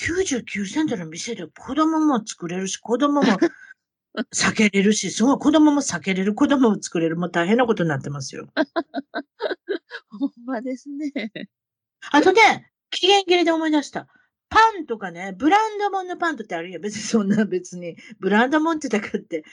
[0.00, 3.38] 99セントの店で子供も作れるし、子供も
[4.34, 8.48] 避けれるし、そう、子供も避けれる、子供も作れる、もう大変なことになってますよ。
[10.10, 11.12] ほんまですね。
[12.12, 14.08] あとね、期限切れで思い出した。
[14.50, 16.80] パンとかね、ブランドもんのパンとってあるよ。
[16.80, 17.96] 別にそんな別に。
[18.20, 19.44] ブランドもんってだからって、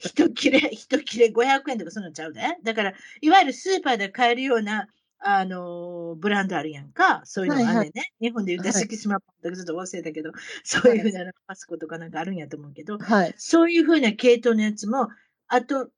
[0.00, 2.42] 一切れ、一切れ500円とかそんなちゃうで。
[2.64, 4.88] だから、いわゆるスーパーで買えるような
[5.28, 7.22] あの、ブランドあるやんか。
[7.24, 7.78] そういうのがあんね。
[7.78, 10.30] はいはい、日本で言うた敷島パンとかちょっと忘れたけど、
[10.62, 15.08] そういうふうなパスコとかなんかあるんやと思うけど、はい、そういうふうな系統のやつも、
[15.48, 15.88] あと、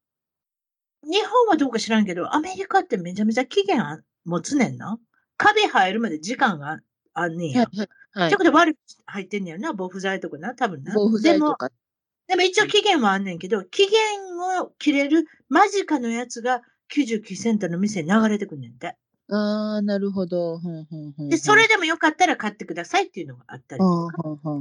[1.05, 4.99] 日本はどうか知らんけど、アメリカってめちゃめちゃ期限持つねんな。
[5.37, 6.79] カビ生えるまで時間が
[7.13, 7.61] あんねんや。
[7.61, 8.27] はいはい。
[8.29, 9.75] ってこと悪く入ってんねやな。
[9.75, 10.93] 防腐剤とかな、多分な。
[10.95, 11.69] 防腐剤とか。
[11.69, 11.79] でも、
[12.29, 14.01] でも一応期限はあんねんけど、期限
[14.61, 16.63] を切れる間近のやつが
[16.95, 18.97] 99セントの店に流れてくんねんて。
[19.31, 20.61] ああ、なるほど。
[21.29, 24.23] で、それでもよかったら買ってくださいっていうのがあったりとか。
[24.23, 24.55] なるほ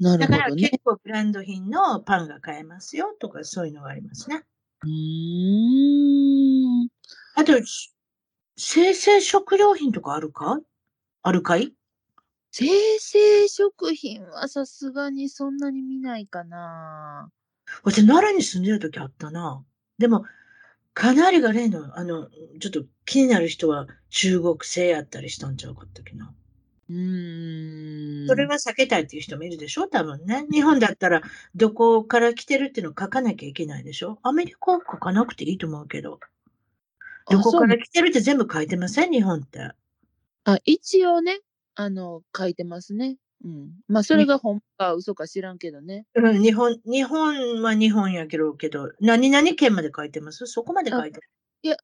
[0.00, 4.42] ど、ね、だから結構ブランド品のパンが買えますよとかそういうのがありますね。
[4.82, 6.88] うん。
[7.36, 7.52] あと、
[8.56, 10.58] 生成食料品とかあるか？
[11.22, 11.74] あるかい？
[12.50, 12.66] 生
[12.98, 17.30] 成食品はさすがにそんなに見ないかな。
[17.84, 19.62] 私、奈良に住んでる時あったな。
[19.98, 20.24] でも、
[21.00, 22.28] かなりが例の、あの、
[22.60, 26.34] ちょっと気になる人は中国製やったりしたんちゃうかったっけな。
[26.90, 28.26] うん。
[28.28, 29.88] それは避けたいっていう人もいるでしょ？
[29.88, 30.44] 多分ね。
[30.52, 31.22] 日本だったら、
[31.54, 34.18] どこから来てるっていうのを書かなきゃいけないでしょ？
[34.22, 36.20] アメリカは書かなくていいと思うけど。
[37.30, 39.10] どこから来てるって全部書いてません？
[39.10, 39.70] 日本って。
[40.44, 41.38] あ、一応ね、
[41.76, 43.16] あの、書いてますね。
[43.44, 43.70] うん。
[43.88, 46.06] まあ、それが本か嘘か知らんけどね。
[46.14, 50.46] うん、日本、日本は日本やけど、けど、何々県まで書いてます？
[50.46, 51.28] そこまで書いてる？
[51.62, 51.76] いや、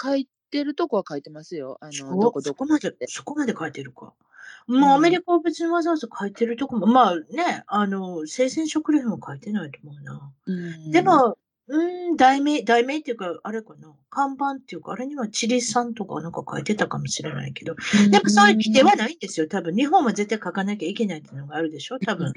[0.00, 1.78] 書いてるとこは書いてますよ。
[1.80, 4.14] あの、どこどこまで、そこまで書いてるか？
[4.66, 10.32] まあ、アメリカは別にわざわざ書いてるとこも、まあね、あの、生鮮食料も書いてないと思うな。
[10.46, 11.36] うん、でも、
[11.66, 13.94] うん、題名、題名っていうか、あれかな。
[14.10, 17.74] 看板っていうか、あれにはチリ産とかなんか書いてたかもしれないけど、
[18.10, 19.48] でもそういう規定はないんですよ。
[19.48, 22.32] 多分、日本は絶対書かなきゃいけないっていうのがあるでしょ多分。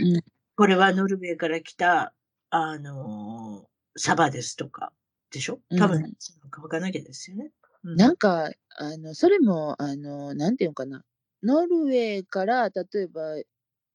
[0.55, 2.13] これはノルウェーから来た、
[2.49, 4.93] あのー、サバですとか、
[5.32, 6.13] でしょ多分、
[6.55, 7.51] 書かなきゃですよね。
[7.84, 11.03] うん、なんか、あの、それも、あの、なんていうのかな。
[11.43, 13.21] ノルウェーから、例えば、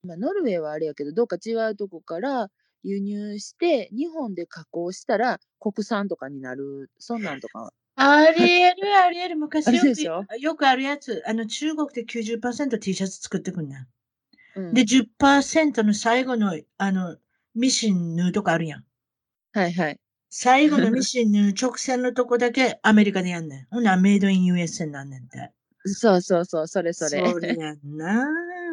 [0.04, 2.50] まあ、ノルウェーはあれやけど、どっか違うとこから、
[2.82, 7.72] 輸入して、日本で加工したら国産とかになる、そんなんとか。
[7.96, 9.36] ありえる、ありえる。
[9.36, 11.22] 昔よくよくあるやつ。
[11.26, 13.86] あの、中国で 90%T シャツ作ってくんね、
[14.56, 14.74] うん。
[14.74, 17.16] で、10%の最後の、あの、
[17.54, 18.84] ミシン縫うとかあるやん。
[19.52, 20.00] はいはい。
[20.30, 23.66] 最後の ミシン縫う直線のとこだけアメリカでやんねん。
[23.70, 25.52] ほんならメイドイン USA なんねんて。
[25.84, 27.10] そうそうそう、それそれ。
[27.10, 28.26] それやんな。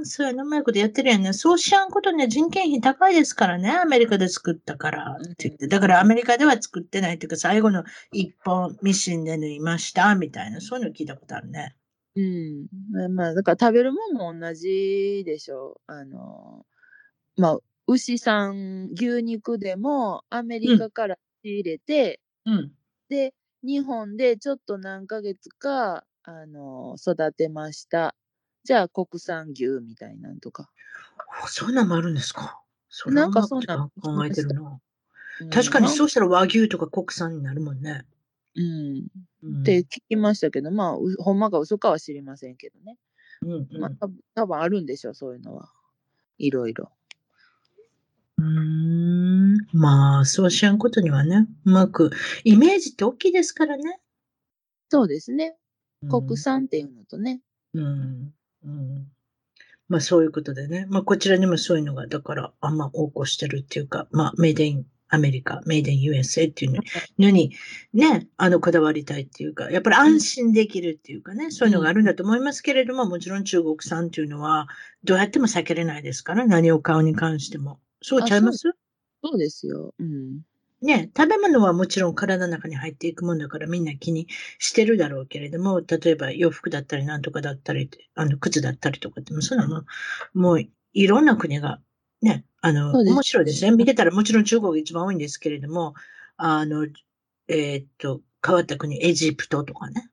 [0.05, 1.33] そうやな、うまいことやってるやんね。
[1.33, 5.67] そうしやんことね、人件費高いですからね、アメリカで作ったからって言って。
[5.67, 11.75] だからアメリカでは作ってないっていうか、最後の一本ミシンで縫いました、みたいな、そういうの聞いたことあるね。
[12.15, 12.67] うん。
[13.15, 15.91] まあ、だから食べるもんも同じでしょう。
[15.91, 16.65] あの、
[17.37, 22.71] まあ、牛さん、牛肉でもアメリカから仕入れて、うん、
[23.09, 23.33] で、
[23.63, 28.15] 日本でちょっと何ヶ月か、あの、育てました。
[28.63, 30.69] じゃあ国産牛みたいなんとか。
[31.47, 34.79] そんなんもあるんですかそなんかそんな考えてるな。
[35.51, 38.05] 確かにそうしたら和牛とか国産になるもんね。
[38.55, 39.07] うん。
[39.43, 42.97] うん、って聞きましたけど、まあ、ほんまか嘘かは知りませんけどね。
[43.41, 45.71] うんうん、まあ、多分あるんでしょう、そういうのは。
[46.37, 46.91] いろいろ。
[48.37, 49.57] うん。
[49.71, 52.11] まあ、そうしやんことにはね、うまく、
[52.43, 53.99] イメージって大きいですからね。
[54.89, 55.55] そうですね。
[56.09, 57.41] 国産っていうのとね。
[57.73, 58.33] うん。
[58.65, 59.07] うん。
[59.89, 60.87] まあそういうことでね。
[60.89, 66.73] まあこちらにもそういうのが、だからあんま横行してるっていうか、まあメイデインアメリカ、メイデン USA っていう
[67.19, 67.53] のに、
[67.93, 74.67] ね、あの、こだわりたいっていうか、やっぱり安心できるっていうかね、そういうのがあるんだと思いますけれども、もちろん中国産っていうのは、
[75.03, 77.79] どうやっても避けれないですから、何を買うに関しても。
[78.01, 78.59] そうちゃいます？
[79.23, 79.93] そうですよ。
[79.99, 80.41] うん。
[80.81, 84.27] ね、食べ物はもちろん体の中に入っていくもんだからみんな気に
[84.59, 89.83] してるだろうけれども、例えば洋服だったりなんとかだったり、あの、靴だったりとかって、そのも、
[90.33, 91.81] もういろんな国が、
[92.21, 93.71] ね、あの、面白いですね。
[93.71, 95.95] 見てたらもちろん中国が一番多いんですけれども、
[96.37, 96.87] あの、
[97.47, 100.09] えー、っと、変わった国、エジプトとかね。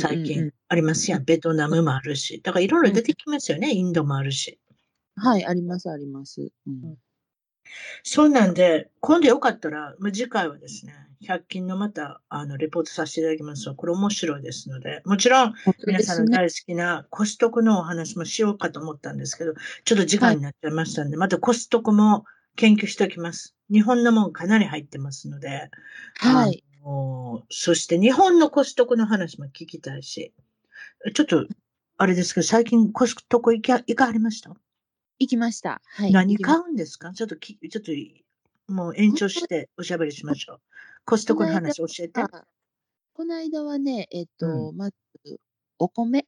[0.00, 1.24] 最近ありますやん。
[1.24, 2.40] ベトナムもあるし。
[2.42, 3.72] だからいろいろ出てきますよね。
[3.72, 4.58] インドもあるし。
[5.16, 6.50] はい、あります、あります。
[6.66, 6.96] うん
[8.02, 15.54] そうなんで、今度よかったら、次回はですね、100均のまた、あの、レポートさせていただきますこれ面白いですので、もちろん、
[15.86, 19.54] 皆さんの大好きなコストコのお話もしようかと思ったんですけど、
[19.84, 22.24] ちょっと時間になっちゃいましたんで、はい、またコストコも
[22.56, 23.54] 研究しておきます。
[23.70, 25.70] 日本のもんかなり入ってますので、
[26.18, 26.62] はい。
[27.50, 30.32] そして日本のコストコの話も聞きたいし、
[31.14, 31.46] ちょっと、
[31.98, 34.54] あれですけど、最近コストコ行か、行かはりました？
[35.18, 35.80] 行きました。
[35.84, 36.12] はい。
[36.12, 37.12] 何買うんですか？
[37.12, 37.92] ちょっとき、ちょっと、
[38.72, 40.60] もう延長しておしゃべりしましょう。
[41.04, 42.20] コストコの話教えて。
[43.14, 44.96] この間はね、えっと、うん、まず、
[45.78, 46.26] お米。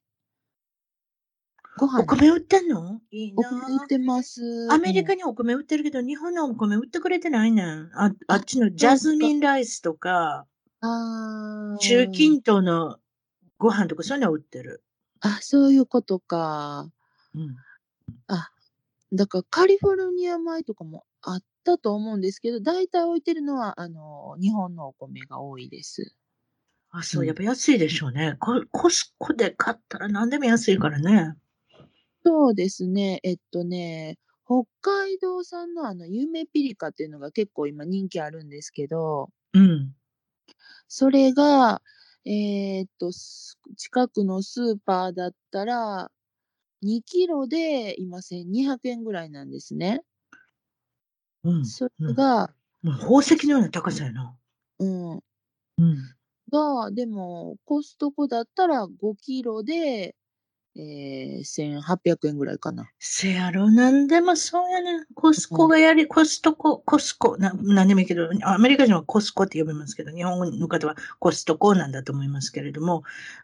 [1.77, 2.01] ご飯。
[2.01, 2.99] お米売ってんの？
[3.11, 3.39] いいな。
[3.39, 4.67] お米売ってます。
[4.71, 7.91] アメリカにお米売ってるけど、日本のお米売ってくれてないねん。
[7.93, 10.47] ああっちのジャズミンライスとか、
[10.81, 12.97] あ中近東の
[13.57, 14.83] ご飯とかそういうの売ってる。
[15.21, 16.89] あ、そういうことか。
[17.35, 17.55] うん。
[18.27, 18.49] あ、
[19.13, 26.15] だからカリフォルニア米とかもあったと思うんですけど、大体置いてるのは、あの、日本のお米が多いです。
[26.91, 28.35] あ、そう、やっぱ安いでしょうね。
[28.39, 31.35] ココスコで買ったら何でも安いからね。
[32.25, 33.19] そうですね。
[33.23, 39.93] えっとね、北海道産のあの、ゆめピリカっていうのが結構今人気あるんですけど、うん。
[40.87, 41.81] それが、
[42.25, 43.11] えー、っと、
[43.77, 46.11] 近くのスーパーだったら、
[46.81, 50.01] 2キロで今1200円ぐらいなんですね。
[51.43, 51.65] うん。
[51.65, 52.53] それが、
[52.83, 54.37] うん、宝石のような高さやな。
[54.79, 55.19] うん。
[55.77, 56.15] うん。
[56.51, 60.15] が、でも、コストコだったら5キロで、
[60.81, 62.89] ええー、1800円ぐらいかな。
[62.99, 65.05] せやろ、なんでもそうやね。
[65.13, 73.03] コスコがやり、コストコ、コスコ、な、なんでもいいけど、アメリカ人はコスコって呼びますけど、日本の方はコストコなんだと思いますけれども、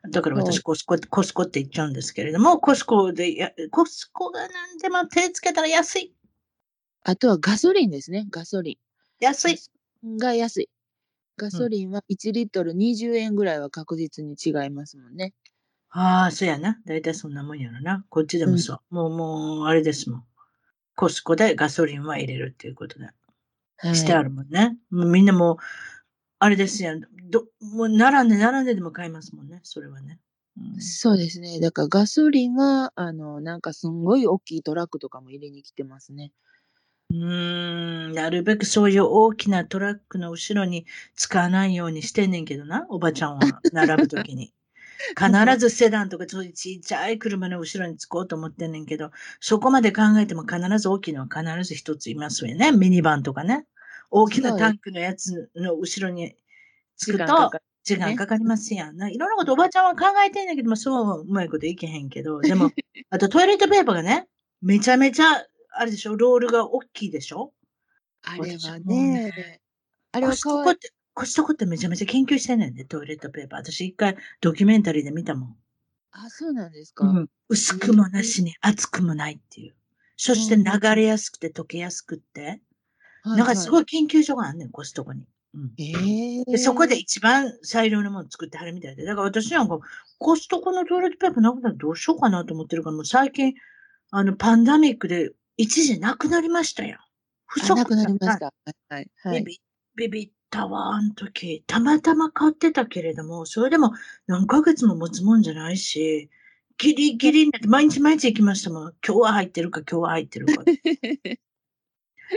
[0.09, 6.15] だから私コスコ、コスコって言っちゃうんですけれども、コスコでや、コスコがなんでも手つけたら安い。
[7.03, 8.77] あとはガソリンですね、ガソリン。
[9.19, 9.57] 安い。
[10.17, 10.69] が安い。
[11.37, 15.33] ガソリンは1リットル20円ぐらいは確実に違いますもんね。
[15.97, 16.77] ああ、そうやな。
[16.85, 18.05] だいたいそんなもんやろな。
[18.09, 18.79] こっちでもそう。
[18.91, 20.23] うん、もう、もう、あれですもん。
[20.93, 23.05] コスコでガソリンは入れるっていうことで。
[23.77, 24.77] はい、してあるもんね。
[24.89, 25.57] もうみんなもう、
[26.39, 26.99] あれですやん。
[27.31, 29.61] ど、もう並んで並んででも買いますもんね。
[29.63, 30.19] それはね。
[30.57, 31.61] うん、そうですね。
[31.61, 36.33] だからガソリンは、あの、なんかすんごい大きいトラックとかも入れに来てますね。
[37.11, 40.85] うーん、なるべくそういう大きなトラックの後ろに
[41.15, 44.51] 使わないようにしてんねんけどな、おばちゃんは並ぶときに。
[45.17, 52.71] 必ずセダンとかそういうちっちゃい車の後ろにつこうと思ってんねんけど、そこまで考えても必ず大きいのは必ず一ついますよね。
[52.71, 53.65] ミニバンとかね。
[54.11, 56.35] 大きなタンクのやつの後ろに
[56.97, 57.51] つくと、
[57.83, 58.95] 時間かかりますやん。
[59.11, 62.71] いろんなことおばちゃんは考えてんだけども、そううまいこといけへんけど、でも、
[63.09, 64.27] あとトイレットペーパーがね、
[64.61, 65.45] めちゃめちゃ、
[65.77, 67.53] あれでしょ、ロールが大きいでしょ？
[68.23, 69.61] あれはね、
[70.11, 70.77] あれはかわいい。
[71.15, 73.59] コストコってめちゃめちゃ研究してんねんね、トイレットペーパー。
[73.61, 75.55] 私一回ドキュメンタリーで見たもん。
[76.11, 79.75] あ、そうなんですか、うん、薄くもなしに厚くもないっていう。
[80.17, 82.61] そして流れやすくて溶けやすくって。
[83.23, 85.25] なんかすごい研究所があんねん、コストコに。
[85.53, 89.05] うん、えー、でそこで一番最良のもの作ってはるみたいで。
[89.05, 89.79] だから私なんか、
[90.19, 93.53] コストコのトイレットペーパーなくならどうしようかなと思ってるから、もう最近、
[94.11, 96.99] あの、パンダミックで一時なくなりましたよ。
[97.45, 98.53] 不足なくなりました。
[98.89, 99.09] はい。
[99.23, 99.61] はい、ビ
[99.95, 101.63] ビビビったわ、あの時。
[101.67, 103.91] たまたま買ってたけれども、それでも
[104.27, 106.29] 何ヶ月も持つもんじゃないし、
[106.77, 108.93] ギリギリになって、毎日毎日行きましたもん。
[109.05, 110.63] 今日は入ってるか、今日は入ってるか。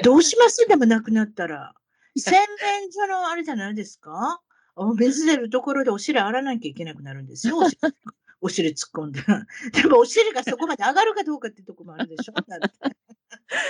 [0.04, 0.66] どうします？
[0.68, 1.74] でもなくなったら。
[2.16, 4.40] 洗面所のあれじゃないですか？
[4.76, 7.58] お水出るところでお尻洗わなきゃいけなくなるんですよ。
[8.40, 9.20] お尻 突っ込んで。
[9.82, 12.32] でもお尻がそこまで上がるかどうかってとこもあるでしょ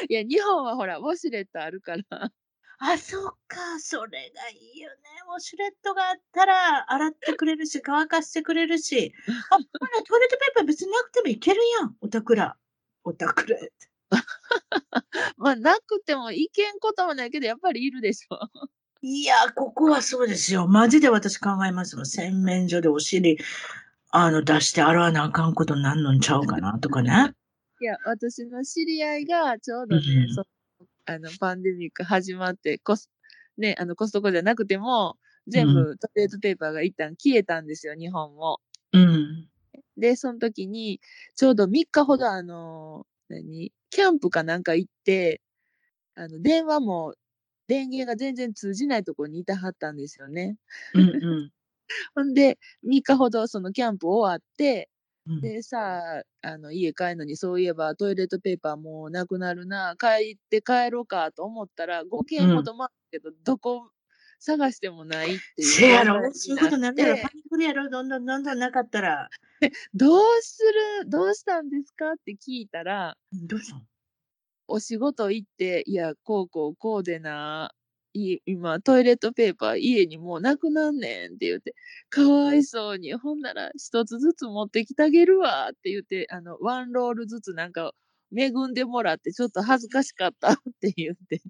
[0.09, 2.33] いや、日本はほら、ウォシュレットあるから。
[2.81, 4.97] あ、そっか、それがいいよね。
[5.33, 9.13] ウォシュレットがあったら、洗ってくれるし、乾かしてくれるし。
[9.51, 11.97] あ、ほら、トイレットペーパー別になくてもいけるやん。
[12.01, 12.57] おたくら。
[13.03, 13.59] おたくら。
[15.37, 18.39] まあ、なくてもいけんこともないけど、やっぱりいるでしょ。
[19.03, 20.69] いや、ここはそうですよ。
[20.69, 22.07] マジで私考えますもん。
[22.07, 23.39] 洗面所でお尻、
[24.11, 27.35] あの、出して洗わなあかんことになんのんちゃうかなとかね。
[27.81, 30.45] いや、私の知り合いがちょうどね、うん、そ
[31.09, 33.11] あの、パンデミック始まって、コス、
[33.57, 38.61] ね、あの、コストコじゃなくても、全部トイレットペーパーが一旦消えたんですよ、日本も。
[38.93, 39.49] うん。
[39.97, 41.01] で、その時に、
[41.37, 43.73] ちょうど3日ほど、あの、何？
[43.91, 45.41] キャンプかなんか行って、
[46.17, 47.15] あの、電話も、
[47.69, 50.57] 電源が全然通じないところにいたはったんですよね。
[50.95, 51.53] うんうん。
[52.15, 54.89] ほんで、3日ほどそのキャンプ終わって、
[55.41, 63.91] でさ、あの、家帰るのに、そういえばトイレットペーパーもうなくなるな、帰って帰ろうかと思ったら、5件ほど待ったけど、どこ
[64.41, 65.69] 探してもないっていう。
[65.69, 67.17] せやろそういうことなんだよ。
[67.17, 69.29] パニックやろどんどんどんどんなかったら。
[69.95, 70.63] どうす
[71.03, 73.81] るどうしたんですかって聞いたら、どうした
[74.69, 77.73] お仕事行って、いや、こうこうこうでな、
[78.19, 81.75] い今、トイレットペーパー家にもうなくなんねんって言って、
[82.11, 87.93] かわいそうに、ほんなら一つずつ持ってきてあげるわって言って、あの、ワンロールずつなんか
[88.37, 91.41] 恵んでもらってちょっと恥ずかしかったって言って。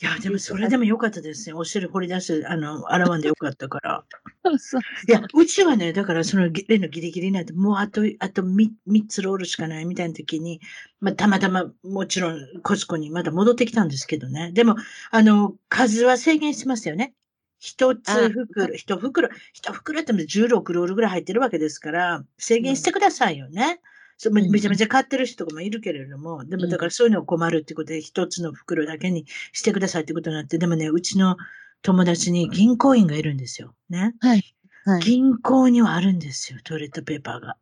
[0.00, 1.54] いや、でもそれでもよかったですね。
[1.54, 4.04] お尻掘り出して、あの、洗わんでよかったから。
[4.44, 10.60] そうそういや、うちはね、だからその例のギリギリになって、もうあと、あと 3, 3つロールしかないみたいな時に、
[11.00, 14.50] まあ、たまたまもちろんコスコにまだ戻ってきたんですけどね。
[14.52, 14.76] でも、
[15.10, 17.14] あの、数は制限してますよね。
[17.60, 23.80] 一つ袋、一袋、一袋って16ロールぐらい入ってるわけですから、制限してくださいよね。
[23.84, 23.91] うん
[24.30, 31.36] めちゃめちゃ買ってる人とかもいるけれども、でもだからそういうのを困るってことで、一つの袋だけにしてくださいってことになって、でもね、うちの
[31.82, 33.74] 友達に銀行員がいるんですよ。
[33.90, 34.14] ね。
[34.20, 34.54] はい。
[34.84, 37.56] はい、銀行にはあるんですよ、トイレットペーパーが。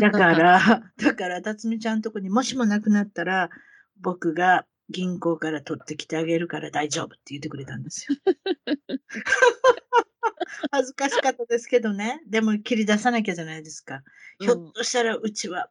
[0.00, 3.50] だから、だから、 辰巳ちゃんとこにもしもなくなったら、
[4.00, 8.18] 僕が銀行から取ってきてあげるから大丈夫って言ってくれたんですよ。
[10.70, 12.22] 恥ずかしかったですけどね。
[12.26, 14.02] でも切り出さなきゃじゃないですか。
[14.38, 15.70] ひょっとしたらうちは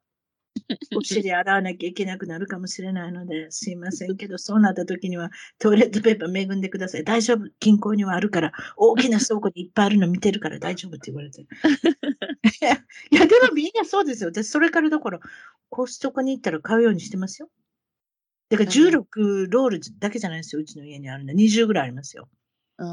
[0.96, 7.04] お尻洗わなきゃいけなくなるかもしれないので、 すいませんけど、そうなった時にはトイレットペーパー恵んでください。
[7.04, 7.50] 大丈夫？
[7.60, 11.42] 銀行にはあるから、大きな倉庫にいっぱいあるの見てるから大丈夫って言われて。
[13.12, 14.30] いや、でもびっくみんなそうですよ。
[14.30, 15.20] 私、それからだから、
[15.70, 17.50] コストコに行ったら買うようにしてますよ。
[18.50, 20.62] だから16ロールだけじゃないですよ。
[20.62, 21.34] うちの家にあるの。
[21.34, 22.30] 20ぐらいありますよ。
[22.78, 22.84] あ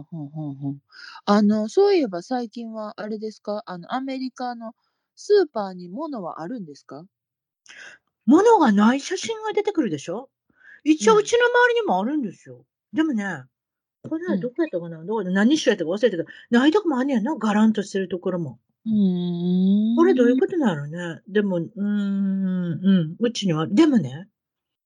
[0.00, 0.80] あ、ほんほんほん。
[1.26, 3.62] あの、そういえば最近はあれですか？
[3.66, 4.74] あの、アメリカの
[5.14, 7.04] スーパーに物はあるんですか？
[8.26, 10.30] 物がない写真が出てくるでしょ？
[10.84, 12.64] 一応うちの周りにもあるんですよ。
[12.92, 13.44] でもね、
[14.08, 18.60] これはどこやったかな、どこで何しやったか忘れたけど、ないとこもあんねやな、ガランとしてるところも。
[18.86, 18.90] う。
[19.94, 21.22] これどういうことなのね？
[21.28, 24.28] でも、うーん、うん、うちには、でもね、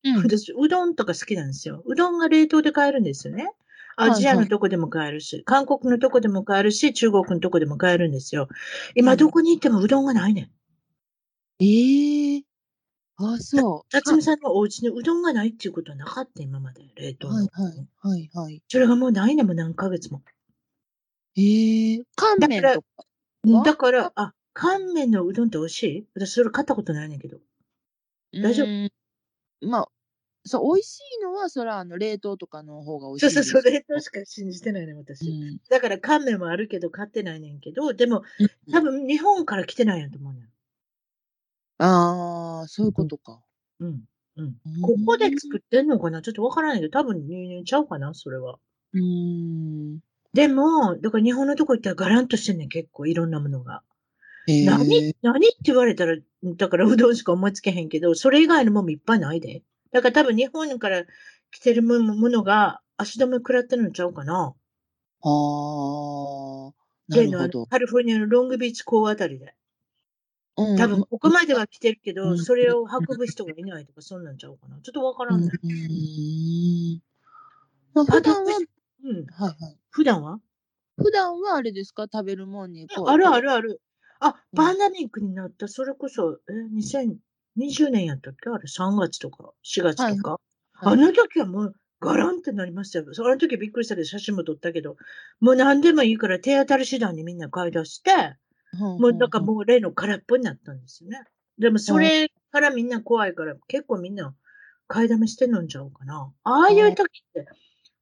[0.04, 0.32] うん。
[0.32, 1.82] 私、うどんとか好きなんですよ。
[1.86, 3.50] うどんが冷凍で買えるんですよね。
[3.96, 8.48] アジアのとこでも買えるし、韓国のとこでも買えるし、中国のとこでも買えるんですよ。
[8.94, 10.50] 今どこに行ってもうどんがないねん。
[11.60, 12.42] ええ
[13.16, 13.92] あ、そう。
[13.92, 17.34] 辰巳さんのお家にうどんがないっていうことはなかった、今まで、冷凍の。
[17.34, 18.62] はいはい、はいはい。
[18.68, 20.22] それがもうないねもう何ヶ月も。
[21.36, 26.06] ええ乾麺とかだから、あ、乾麺のうどんって美味しい？
[26.14, 27.38] 私それ買ったことないねんけど。
[28.34, 28.66] 大丈夫？
[29.66, 29.88] まあ、
[30.44, 35.30] そう、美味しいのは、それはあの冷凍とかの方が美味しいそうそうそう、冷凍しか信じてないね、私。
[35.30, 38.22] うん、だから乾麺もあるけど買ってないねんけど、でも、
[38.70, 40.52] 多分日本から来てないやと思うねん。
[41.78, 43.42] ああ、そういうことか。
[43.80, 44.04] うん。
[44.36, 44.56] うん。
[44.80, 46.22] ここで作ってんのかな？
[46.22, 48.58] ちょっとわからないけど、多分輸入ちゃうかなそれは。
[48.94, 50.00] うん。
[50.34, 53.82] でも、だから日本のとこ行ったらガランとしてんねん、結構いろんなものが。
[54.60, 54.86] 何
[55.22, 59.62] 何って言われたら、だからうどんしか思いつけへんけど、それ以外のものもいっぱいないで。
[59.92, 61.04] だから多分日本から
[61.50, 64.54] 来てるものが足止め食らってるのちゃうかな。
[65.22, 66.72] ああ。
[67.08, 67.66] なるほど。
[67.66, 69.54] カリフォルニアのロングビーチ港あたりで。
[70.56, 74.78] うん、多分ここまでは来てるけど、うん、それを運ぶ人がいないとか、そんなんちゃうかな。
[74.82, 75.50] ちょっとわからんね。
[75.62, 77.00] うん。
[77.94, 78.50] まあ、普段は、
[79.04, 79.26] うん。
[79.26, 79.78] はいはい。
[79.90, 80.38] 普段は？
[80.96, 83.80] 普段はあれですか食べるもんにあるあるある。
[84.20, 86.52] あ、パンダミックになった、それこそ、え、
[87.58, 88.50] 2020年やったっけ？
[88.50, 90.30] あれ、3月とか、4月とか？
[90.32, 90.40] はい
[90.84, 93.14] あの時はもう、ガランってなりましたよ。
[93.14, 94.96] その時びっくりしたけど、写真も撮ったけど、
[95.38, 98.10] もう何でもいいから手当たり次第にみんな買い出して、
[98.76, 101.22] もうなんかもう例の空っぽになったんですよね。
[101.58, 104.34] でもそれからみんな怖いから、結構みんな
[104.88, 106.32] 買いだめして飲んじゃおうかな。
[106.42, 107.46] ああいう時って、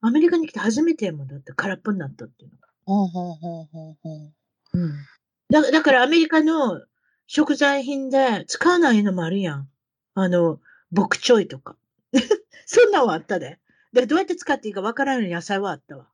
[0.01, 2.69] アメリカに来て初めてやもんだって空っぽになったっていうのが。
[2.87, 3.05] ほ
[4.73, 4.93] うん。
[5.51, 6.81] だだからアメリカの
[7.33, 9.69] 食材品で使わないのもあるやん。
[10.15, 10.59] あの、
[10.91, 11.77] ボクチョイとか。
[12.67, 13.61] そんなんはあったで。
[13.93, 16.09] で、どうやって使っていいかわからない野菜はあったわ。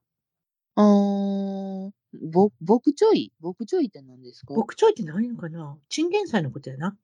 [0.74, 1.90] あー、
[2.30, 4.52] ぼ、ボクチョイボクチョイって何ですか？
[4.52, 5.78] ボクチョイって何のかな？
[5.88, 6.94] チンゲン菜のことやな。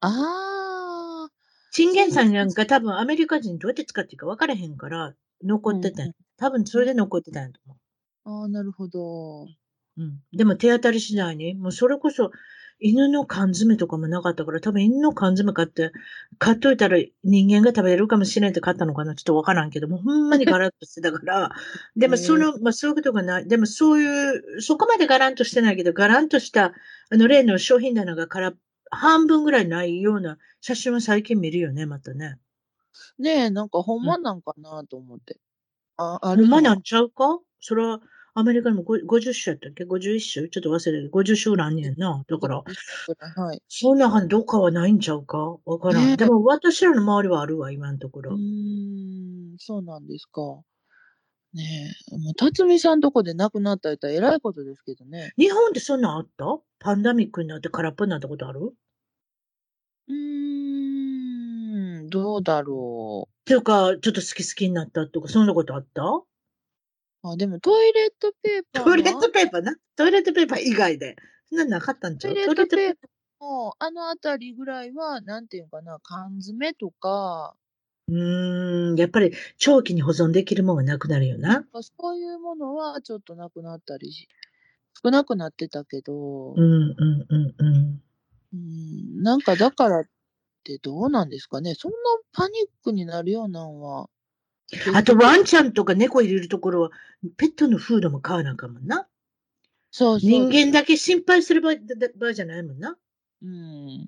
[0.00, 1.32] あー。
[1.72, 5.14] チンゲン菜なんか多分アメリカ人どうやって使っていいか分からへんから
[5.44, 8.40] 残ってた、うん、多分それで残ってたんやと思う。
[8.42, 9.46] ああ、なるほど。
[9.98, 10.22] うん。
[10.32, 12.30] でも手当たり次第に、もうそれこそ
[12.80, 15.92] 犬の缶詰とかもなかったから、多分犬の缶詰買って、
[16.38, 21.50] 買っといたら人間が食べれるかもしれんって買ったのかなちょっとわからんけども、ほんまにガラッとしてたから、
[21.96, 23.48] でもその、まあそういうことがない。
[23.48, 26.72] でもそういう、そこまでガランとしてないけど、ガランとした、
[27.10, 28.52] あの例の商品棚がから
[28.90, 32.38] 半分ぐらいないような写真は最近見るよね、またね。
[33.18, 35.40] ねえ、なんかほんまなんかなと思って。
[35.98, 37.40] うん、あ、あれほんまなんちゃうか？
[37.60, 38.00] それは、
[38.38, 41.10] アメリカにも50種やったっけ ?51 種ちょっと忘れてる。
[41.10, 42.22] 50種ぐらいあんねんな。
[42.28, 42.62] だから、
[43.34, 43.62] はい。
[43.66, 45.56] その中にどっかはないんちゃうか？
[45.64, 46.06] わからん。
[46.08, 48.32] ね、でも私らの周りはあるわ、今のところ。
[48.32, 50.60] うん、そうなんですか。
[51.54, 55.32] ねえ、もう、辰巳さんとこで亡くなったらえらいことですけどね。
[55.38, 56.58] 日本ってそんなんあった？
[56.78, 58.74] パンダミックになって空っぽになったことある？
[60.08, 63.30] うーん、どうだろう。
[63.30, 66.02] っていうか、ちょっと好き好きになったとか、そんなことあった？
[67.32, 69.76] あ、でもトイレットペーパートイレットペーパーな？
[69.96, 71.16] トイレットペーパー以外で。
[71.48, 72.34] そんななかったんちゃう？
[72.34, 77.54] トイレットペーパーも、あのあたりぐらいは、なんていうかな、缶詰とか。
[78.08, 81.64] うーん、やっぱり長期に保存できるものがなくなるよな。
[81.72, 84.28] そういうものはちょっとなくなったりし、
[85.02, 86.52] 少なくなってたけど。
[86.52, 88.02] うんうんうんうん。
[88.52, 90.04] うん、なんかだからっ
[90.64, 91.74] てどうなんですかね。
[91.74, 91.96] そんな
[92.32, 94.08] パニックになるようなのは。
[94.94, 96.90] あと、ワンちゃんとか猫入れるところは、
[97.36, 99.06] ペットのフードも買わなあかんもんな。
[99.90, 100.30] そうそう。
[100.30, 102.96] 人間だけ心配する場合じゃないもんな。
[103.42, 104.06] うん。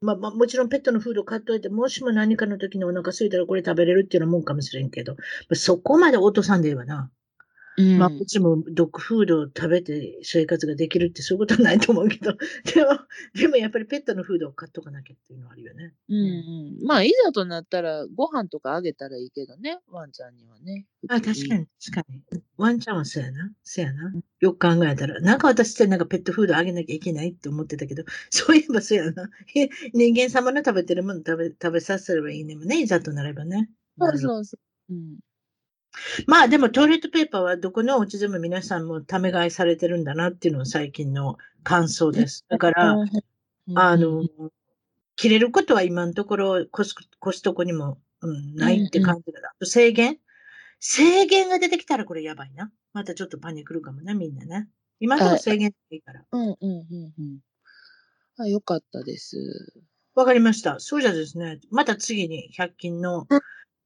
[0.00, 5.16] まあ、まあ、もちろんペットのフード買っといて、もしも何かの時にお腹空いたらこれ食べれるっていうのもんかもしれんけど、
[5.52, 7.10] そこまで落とさんでええわな。
[7.76, 12.32] うん、まあ、もちろんドッグフードを食べて生活ができるってそういうことはないと思うけど、
[12.74, 12.98] でも、
[13.34, 15.94] でもやっぱりペットのフードを買っとかなきゃっていうのはあるよね。
[16.08, 16.86] うんうん。
[16.86, 20.86] まあ、いざとなったらご飯とかあげたらいいけどね、ワンちゃんにはね。
[21.08, 22.42] あ、確かに、確かに。
[22.58, 23.52] ワンちゃんはそうやな。
[23.62, 24.12] そうやな。
[24.40, 25.20] よく考えたら。
[25.20, 29.30] なんか私ってなんかペットフードあげなきゃいけないって思ってたけど、 そういえばそうやな。
[29.94, 33.70] 人間様の食べてるもの食べ食べさせればいいねもね、いざとなればね。
[33.98, 34.58] そうそうそ
[34.90, 34.94] う。
[34.94, 35.18] うん
[36.26, 42.44] まあでもトイレットペーパーはどこのお家でも皆さんもため買いされてるんだなっていうのは最近の感想です。
[42.48, 42.96] だから、
[43.74, 44.24] あの、
[45.16, 49.50] 切れることは今のところコスコストコにも、うん、ないって感じだな。
[49.66, 50.18] 制限？
[50.80, 52.72] 制限が出てきたらこれやばいな。
[52.92, 54.68] またちょっとパニクるかもね、みんなね。
[54.98, 56.24] 今の制限ないから。
[56.32, 57.38] うんうんうんうん。
[58.38, 59.36] あ、よかったです。
[60.14, 60.80] わかりました。
[60.80, 61.60] そうじゃですね。
[61.70, 63.26] また次に100均の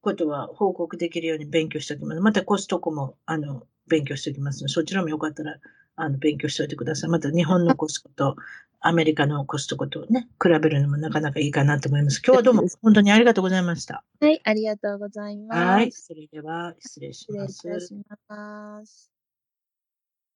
[0.07, 2.21] ことは報告できるように勉強しておきます。
[2.21, 5.57] またコストコも、あの、勉強しておきますので、そちらもよかったら、
[5.97, 7.09] あの、勉強しておいてください。
[7.09, 8.35] また日本のコストコと
[8.79, 12.21] アメリカのコストコとね、比べるのもなかなかいいかなと思います。
[12.25, 14.05] 今日はどうも本当にありがとうございました。
[14.21, 15.61] はい、ありがとうございます。
[15.61, 17.53] はい、それでは失礼します。
[17.53, 17.93] 失礼し
[18.29, 19.16] ます。